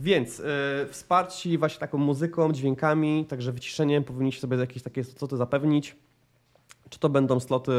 [0.00, 0.44] Więc yy,
[0.90, 5.96] wsparci właśnie taką muzyką, dźwiękami, także wyciszeniem powinniście sobie jakieś takie sloty zapewnić.
[6.90, 7.72] Czy to będą sloty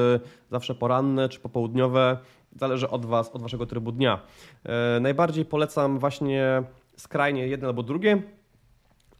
[0.51, 2.18] zawsze poranne, czy popołudniowe,
[2.55, 4.22] zależy od Was, od Waszego trybu dnia.
[4.66, 6.64] Yy, najbardziej polecam właśnie
[6.97, 8.22] skrajnie jedno albo drugie,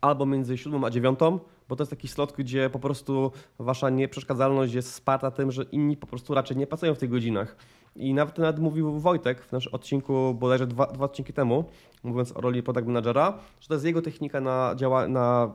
[0.02, 1.20] albo między 7 a 9,
[1.70, 5.98] bo to jest taki slot, gdzie po prostu Wasza nieprzeszkadzalność jest wsparta tym, że inni
[5.98, 7.56] po prostu raczej nie pracują w tych godzinach.
[7.96, 11.64] I nawet, nawet mówił Wojtek w naszym odcinku, bodajże dwa, dwa odcinki temu,
[12.04, 15.54] mówiąc o roli product managera, że to jest jego technika na, działa, na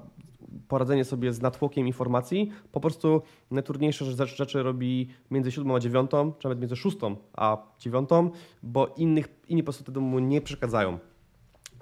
[0.69, 2.51] poradzenie sobie z natłokiem informacji.
[2.73, 6.97] Po prostu najtrudniejsze rzeczy robi między 7 a 9, czy nawet między 6
[7.37, 8.09] a 9,
[8.63, 10.99] bo innych, inni po prostu temu nie przeszkadzają.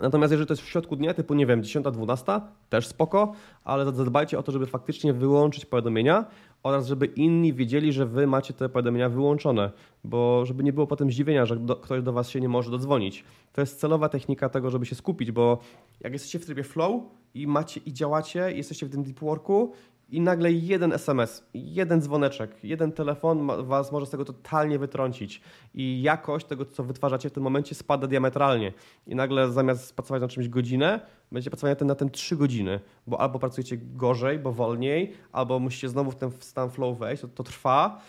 [0.01, 3.33] Natomiast jeżeli to jest w środku dnia, typu nie wiem, 10-12, też spoko,
[3.65, 6.25] ale zadbajcie o to, żeby faktycznie wyłączyć powiadomienia
[6.63, 9.71] oraz żeby inni wiedzieli, że wy macie te powiadomienia wyłączone,
[10.05, 13.25] bo żeby nie było potem zdziwienia, że do, ktoś do was się nie może dodzwonić.
[13.53, 15.59] To jest celowa technika tego, żeby się skupić, bo
[16.01, 17.03] jak jesteście w trybie flow
[17.35, 19.73] i macie i działacie, jesteście w tym deep worku
[20.13, 25.41] i nagle jeden SMS, jeden dzwoneczek, jeden telefon was może z tego totalnie wytrącić.
[25.75, 28.73] I jakość tego, co wytwarzacie w tym momencie spada diametralnie.
[29.07, 31.01] I nagle zamiast pracować na czymś godzinę,
[31.33, 36.11] będziecie pracować na tym 3 godziny, bo albo pracujecie gorzej, bo wolniej, albo musicie znowu
[36.11, 38.01] w ten stan flow wejść, to, to trwa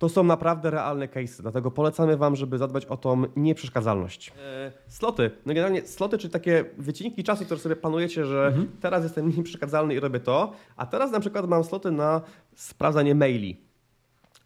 [0.00, 4.32] to są naprawdę realne case'y, dlatego polecamy Wam, żeby zadbać o tą nieprzeszkadzalność.
[4.38, 5.30] E, sloty.
[5.46, 8.68] No generalnie sloty, czyli takie wycinki czasu, które sobie planujecie, że mhm.
[8.80, 12.20] teraz jestem nieprzeszkadzalny i robię to, a teraz na przykład mam sloty na
[12.54, 13.60] sprawdzanie maili.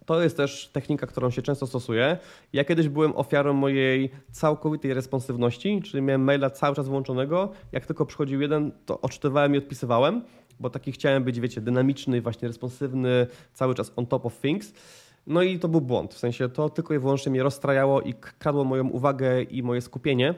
[0.06, 2.18] To jest też technika, którą się często stosuje.
[2.52, 7.52] Ja kiedyś byłem ofiarą mojej całkowitej responsywności, czyli miałem maila cały czas włączonego.
[7.72, 10.22] Jak tylko przychodził jeden, to odczytywałem i odpisywałem,
[10.60, 14.72] bo taki chciałem być, wiecie, dynamiczny, właśnie responsywny, cały czas on top of things.
[15.26, 18.64] No i to był błąd, w sensie to tylko i wyłącznie mnie rozstrajało i kradło
[18.64, 20.34] moją uwagę i moje skupienie.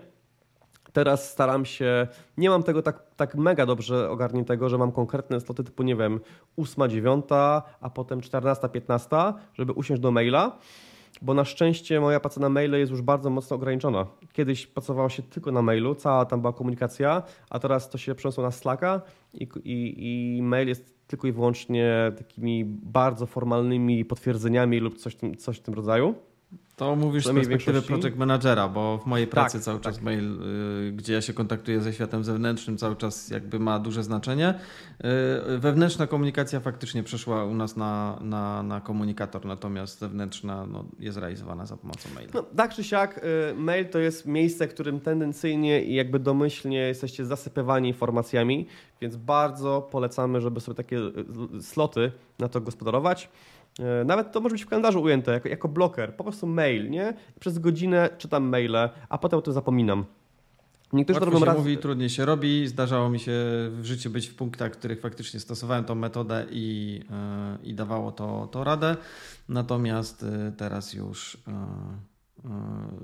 [0.93, 2.07] Teraz staram się,
[2.37, 6.20] nie mam tego tak, tak mega dobrze ogarniętego, że mam konkretne sloty typu, nie wiem,
[6.57, 7.24] 8, 9,
[7.80, 9.16] a potem 14, 15,
[9.55, 10.59] żeby usiąść do maila
[11.22, 14.07] bo na szczęście moja praca na maile jest już bardzo mocno ograniczona.
[14.32, 18.45] Kiedyś pracowało się tylko na mailu, cała tam była komunikacja, a teraz to się przeniosło
[18.45, 19.01] na Slacka
[19.34, 25.59] i, i, i mail jest tylko i wyłącznie takimi bardzo formalnymi potwierdzeniami lub coś, coś
[25.59, 26.15] w tym rodzaju.
[26.77, 30.05] To mówisz z perspektywy project managera, bo w mojej pracy tak, cały czas tak.
[30.05, 30.43] mail,
[30.89, 34.55] y, gdzie ja się kontaktuję ze światem zewnętrznym, cały czas jakby ma duże znaczenie.
[35.55, 41.18] Y, wewnętrzna komunikacja faktycznie przeszła u nas na, na, na komunikator, natomiast zewnętrzna no, jest
[41.18, 42.31] realizowana za pomocą maila.
[42.35, 43.18] No, tak czy siak,
[43.51, 48.66] y, mail to jest miejsce, którym tendencyjnie i jakby domyślnie jesteście zasypywani informacjami,
[49.01, 51.01] więc bardzo polecamy, żeby sobie takie
[51.61, 53.29] sloty na to gospodarować.
[53.81, 57.14] E, nawet to może być w kalendarzu ujęte jako, jako bloker, po prostu mail, nie?
[57.41, 60.05] Przez godzinę czytam maile, a potem o tym zapominam.
[60.93, 61.59] Niektórzy Łatwo to robią się raz...
[61.59, 62.66] mówi, trudniej się robi.
[62.66, 63.33] Zdarzało mi się
[63.70, 67.01] w życiu być w punktach, w których faktycznie stosowałem tą metodę i,
[67.61, 68.97] yy, i dawało to, to radę.
[69.49, 71.39] Natomiast yy, teraz już...
[71.47, 72.16] Yy Yy,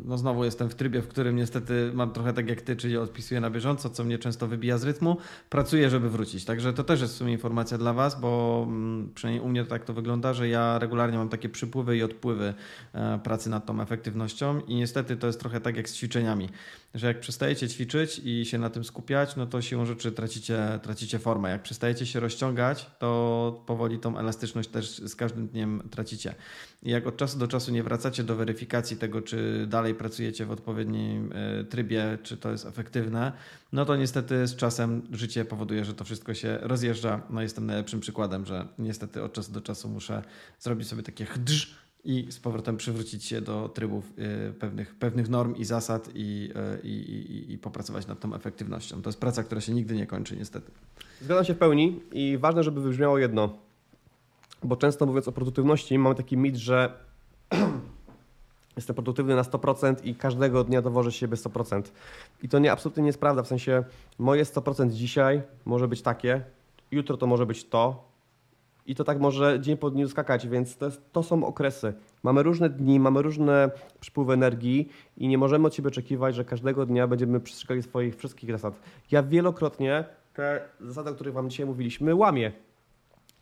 [0.04, 3.40] no znowu jestem w trybie, w którym niestety mam trochę tak jak ty, czyli odpisuję
[3.40, 5.16] na bieżąco, co mnie często wybija z rytmu.
[5.50, 6.44] Pracuję, żeby wrócić.
[6.44, 9.84] Także to też jest w sumie informacja dla Was, bo mm, przynajmniej u mnie tak
[9.84, 12.54] to wygląda, że ja regularnie mam takie przypływy i odpływy
[12.92, 16.48] e, pracy nad tą efektywnością i niestety to jest trochę tak jak z ćwiczeniami
[16.94, 21.18] że jak przestajecie ćwiczyć i się na tym skupiać, no to siłą rzeczy tracicie, tracicie
[21.18, 21.50] formę.
[21.50, 26.34] Jak przestajecie się rozciągać, to powoli tą elastyczność też z każdym dniem tracicie.
[26.82, 30.50] I jak od czasu do czasu nie wracacie do weryfikacji tego, czy dalej pracujecie w
[30.50, 33.32] odpowiednim e, trybie, czy to jest efektywne,
[33.72, 37.22] no to niestety z czasem życie powoduje, że to wszystko się rozjeżdża.
[37.30, 40.22] No jestem najlepszym przykładem, że niestety od czasu do czasu muszę
[40.58, 45.54] zrobić sobie takie chdż i z powrotem przywrócić się do trybów y, pewnych, pewnych norm
[45.56, 46.50] i zasad i,
[46.84, 49.02] y, i, i, i, popracować nad tą efektywnością.
[49.02, 50.70] To jest praca, która się nigdy nie kończy, niestety.
[51.20, 53.58] Zgadzam się w pełni i ważne, żeby wybrzmiało jedno,
[54.62, 56.92] bo często mówiąc o produktywności, mamy taki mit, że
[58.76, 61.82] jestem produktywny na 100% i każdego dnia dowożę siebie 100%.
[62.42, 63.84] I to nie, absolutnie nie jest prawda, w sensie
[64.18, 66.44] moje 100% dzisiaj może być takie,
[66.90, 68.11] jutro to może być to,
[68.86, 71.94] i to tak może dzień po dniu skakać, więc to, jest, to są okresy.
[72.22, 73.70] Mamy różne dni, mamy różne
[74.00, 78.50] przypływy energii i nie możemy od siebie oczekiwać, że każdego dnia będziemy przestrzegali swoich wszystkich
[78.50, 78.80] zasad.
[79.10, 80.04] Ja wielokrotnie
[80.34, 82.52] te zasady, o których Wam dzisiaj mówiliśmy, łamię.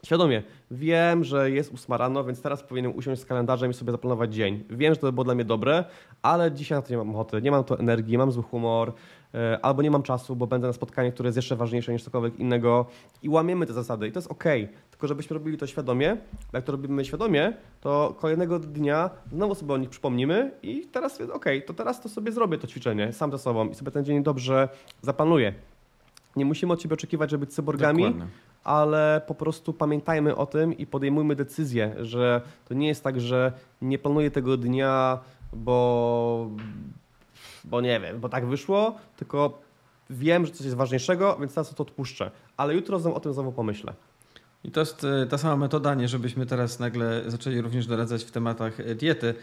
[0.04, 0.42] Świadomie.
[0.70, 4.64] Wiem, że jest ósma rano, więc teraz powinienem usiąść z kalendarzem i sobie zaplanować dzień.
[4.70, 5.84] Wiem, że to by było dla mnie dobre,
[6.22, 7.42] ale dzisiaj na to nie mam ochoty.
[7.42, 8.92] Nie mam to energii, mam zły humor,
[9.34, 12.38] e, albo nie mam czasu, bo będę na spotkaniu, które jest jeszcze ważniejsze niż cokolwiek
[12.38, 12.86] innego
[13.22, 14.44] i łamiemy te zasady i to jest ok.
[15.00, 16.16] Tylko żebyśmy robili to świadomie.
[16.52, 21.32] Jak to robimy świadomie, to kolejnego dnia znowu sobie o nich przypomnimy i teraz jest
[21.32, 24.22] ok, to teraz to sobie zrobię to ćwiczenie sam ze sobą i sobie ten dzień
[24.22, 24.68] dobrze
[25.02, 25.54] zaplanuję.
[26.36, 28.26] Nie musimy od Ciebie oczekiwać, żeby być cyborgami, Dokładnie.
[28.64, 33.52] ale po prostu pamiętajmy o tym i podejmujmy decyzję, że to nie jest tak, że
[33.82, 35.18] nie planuję tego dnia,
[35.52, 36.50] bo,
[37.64, 39.60] bo nie wiem, bo tak wyszło, tylko
[40.10, 42.30] wiem, że coś jest ważniejszego, więc teraz to odpuszczę.
[42.56, 43.94] Ale jutro o tym znowu pomyślę.
[44.64, 48.30] I to jest e, ta sama metoda, nie żebyśmy teraz nagle zaczęli również doradzać w
[48.30, 49.34] tematach e, diety,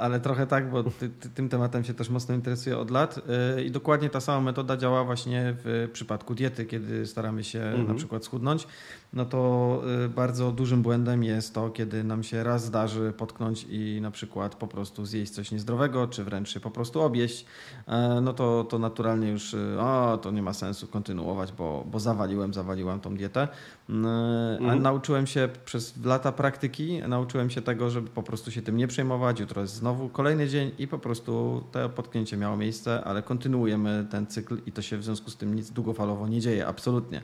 [0.00, 3.20] ale trochę tak, bo ty, ty, tym tematem się też mocno interesuję od lat
[3.56, 7.88] e, i dokładnie ta sama metoda działa właśnie w przypadku diety, kiedy staramy się Mhm.
[7.88, 8.66] na przykład schudnąć,
[9.12, 13.98] no to e, bardzo dużym błędem jest to, kiedy nam się raz zdarzy potknąć i
[14.02, 17.46] na przykład po prostu zjeść coś niezdrowego, czy wręcz się po prostu objeść,
[17.86, 22.00] e, no to, to naturalnie już e, o, to nie ma sensu kontynuować, bo, bo
[22.00, 23.48] zawaliłem, zawaliłam tą dietę.
[23.88, 24.82] A Mhm.
[24.82, 29.21] nauczyłem się przez lata praktyki, nauczyłem się tego, żeby po prostu się tym nie przejmować.
[29.40, 34.26] Jutro jest znowu kolejny dzień i po prostu to potknięcie miało miejsce, ale kontynuujemy ten
[34.26, 37.22] cykl i to się w związku z tym nic długofalowo nie dzieje, absolutnie.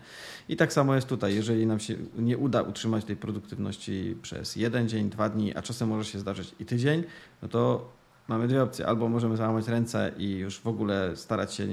[0.48, 1.34] I tak samo jest tutaj.
[1.34, 5.88] Jeżeli nam się nie uda utrzymać tej produktywności przez jeden dzień, dwa dni, a czasem
[5.88, 7.04] może się zdarzyć i tydzień,
[7.42, 7.92] no to
[8.28, 8.86] mamy dwie opcje.
[8.86, 11.66] Albo możemy załamać ręce i już w ogóle starać się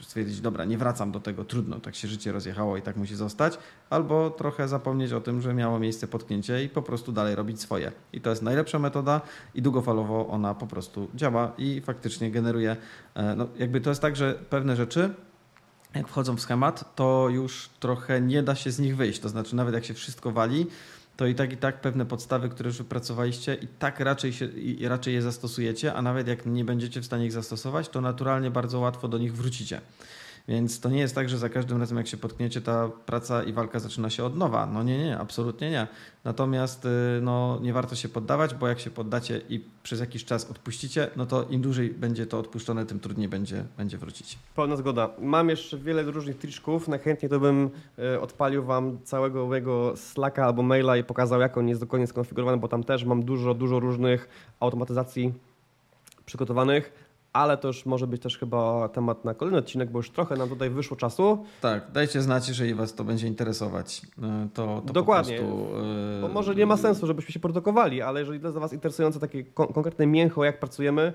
[0.00, 3.58] stwierdzić, dobra, nie wracam do tego, trudno, tak się życie rozjechało i tak musi zostać.
[3.90, 7.92] Albo trochę zapomnieć o tym, że miało miejsce potknięcie i po prostu dalej robić swoje.
[8.12, 9.20] I to jest najlepsza metoda
[9.54, 12.76] i długofalowo ona po prostu działa i faktycznie generuje,
[13.14, 15.14] e, no jakby to jest tak, że pewne rzeczy
[15.94, 19.20] jak wchodzą w schemat, to już trochę nie da się z nich wyjść.
[19.20, 20.66] To znaczy, nawet jak się wszystko wali,
[21.16, 24.88] to i tak i tak pewne podstawy, które już wypracowaliście, i tak raczej, się, i
[24.88, 28.80] raczej je zastosujecie, a nawet jak nie będziecie w stanie ich zastosować, to naturalnie bardzo
[28.80, 29.80] łatwo do nich wrócicie.
[30.48, 33.52] Więc to nie jest tak, że za każdym razem, jak się potkniecie, ta praca i
[33.52, 34.66] walka zaczyna się od nowa.
[34.66, 35.86] No nie, nie, absolutnie nie.
[36.24, 36.88] Natomiast y,
[37.22, 41.26] no, nie warto się poddawać, bo jak się poddacie i przez jakiś czas odpuścicie, no
[41.26, 44.38] to im dłużej będzie to odpuszczone, tym trudniej będzie, będzie wrócić.
[44.56, 45.10] Pełna zgoda.
[45.18, 46.88] Mam jeszcze wiele różnych triczków.
[46.88, 51.68] Najchętniej to bym e, odpalił Wam całego mojego Slacka albo maila i pokazał, jak on
[51.68, 54.28] jest dokładnie skonfigurowany, bo tam też mam dużo, dużo różnych
[54.60, 55.32] automatyzacji
[56.26, 57.01] przygotowanych.
[57.32, 60.48] Ale to już może być też chyba temat na kolejny odcinek, bo już trochę nam
[60.48, 61.44] tutaj wyszło czasu.
[61.60, 64.02] Tak, dajcie znać, jeżeli Was to będzie interesować.
[64.18, 65.36] Y, To, to Dokładnie.
[65.36, 65.66] Prostu,
[66.18, 68.72] y, Bo może nie ma sensu, żebyśmy się produkowali, ale jeżeli to jest dla Was
[68.72, 71.12] interesujące takie kon- konkretne mięcho, jak pracujemy,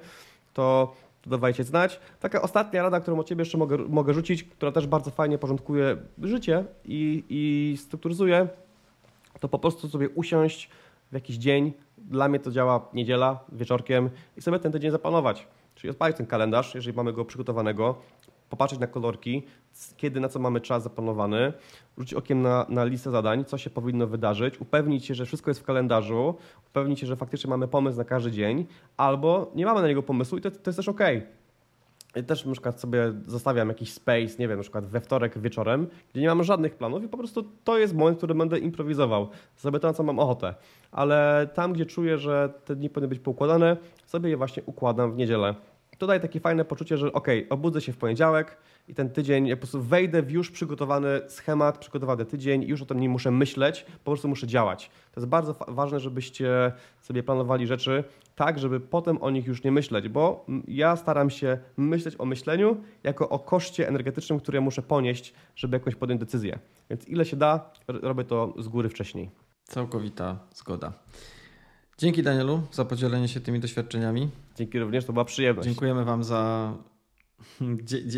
[0.53, 0.93] to,
[1.25, 1.99] dawajcie znać.
[2.19, 5.97] Taka ostatnia rada, którą od Ciebie jeszcze mogę, mogę rzucić, która też bardzo fajnie porządkuje
[6.23, 8.47] życie i, i strukturyzuje,
[9.39, 10.69] to po prostu sobie usiąść
[11.11, 11.73] w jakiś dzień.
[11.97, 15.47] Dla mnie to działa niedziela, wieczorkiem i sobie ten tydzień zaplanować.
[15.77, 17.95] Czyli odpalić ten kalendarz, jeżeli mamy go przygotowanego,
[18.49, 19.43] popatrzeć na kolorki,
[19.97, 21.53] kiedy na co mamy czas zaplanowany,
[21.97, 25.59] rzucić okiem na, na listę zadań, co się powinno wydarzyć, upewnić się, że wszystko jest
[25.59, 26.35] w kalendarzu,
[26.67, 28.65] upewnić się, że faktycznie mamy pomysł na każdy dzień,
[28.97, 31.01] albo nie mamy na niego pomysłu i to, to jest też ok.
[32.27, 36.21] Też na przykład sobie zostawiam jakiś space, nie wiem, na przykład we wtorek wieczorem, gdzie
[36.21, 39.29] nie mam żadnych planów i po prostu to jest moment, w którym będę improwizował.
[39.57, 40.55] Zrobię to, na co mam ochotę.
[40.91, 45.17] Ale tam, gdzie czuję, że te dni powinny być poukładane, sobie je właśnie układam w
[45.17, 45.55] niedzielę.
[45.97, 49.55] To daje takie fajne poczucie, że ok, obudzę się w poniedziałek i ten tydzień, ja
[49.55, 53.31] po prostu wejdę w już przygotowany schemat, przygotowany tydzień i już o tym nie muszę
[53.31, 54.89] myśleć, po prostu muszę działać.
[55.11, 56.71] To jest bardzo ważne, żebyście
[57.01, 58.03] sobie planowali rzeczy
[58.35, 62.77] tak, żeby potem o nich już nie myśleć, bo ja staram się myśleć o myśleniu
[63.03, 66.59] jako o koszcie energetycznym, który ja muszę ponieść, żeby jakąś podjąć decyzję.
[66.89, 69.29] Więc ile się da, robię to z góry wcześniej.
[69.63, 70.93] Całkowita zgoda.
[71.97, 74.29] Dzięki Danielu za podzielenie się tymi doświadczeniami.
[74.55, 75.67] Dzięki również, to była przyjemność.
[75.67, 76.73] Dziękujemy Wam za.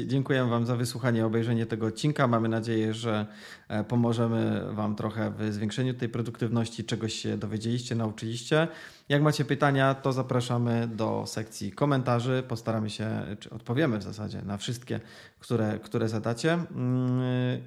[0.07, 2.27] Dziękujemy Wam za wysłuchanie obejrzenie tego odcinka.
[2.27, 3.25] Mamy nadzieję, że
[3.67, 8.67] e, pomożemy Wam trochę w zwiększeniu tej produktywności, czegoś się dowiedzieliście, nauczyliście.
[9.09, 12.43] Jak macie pytania, to zapraszamy do sekcji komentarzy.
[12.47, 14.99] Postaramy się, czy odpowiemy w zasadzie na wszystkie,
[15.39, 16.53] które, które zadacie.
[16.53, 17.21] Mm,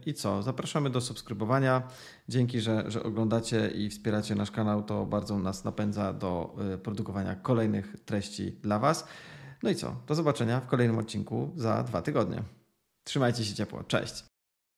[0.07, 0.43] I co?
[0.43, 1.83] Zapraszamy do subskrybowania.
[2.29, 4.83] Dzięki, że, że oglądacie i wspieracie nasz kanał.
[4.83, 9.07] To bardzo nas napędza do y, produkowania kolejnych treści dla Was.
[9.63, 9.97] No i co?
[10.07, 12.43] Do zobaczenia w kolejnym odcinku za dwa tygodnie.
[13.05, 13.85] Trzymajcie się ciepło.
[13.85, 14.32] Cześć.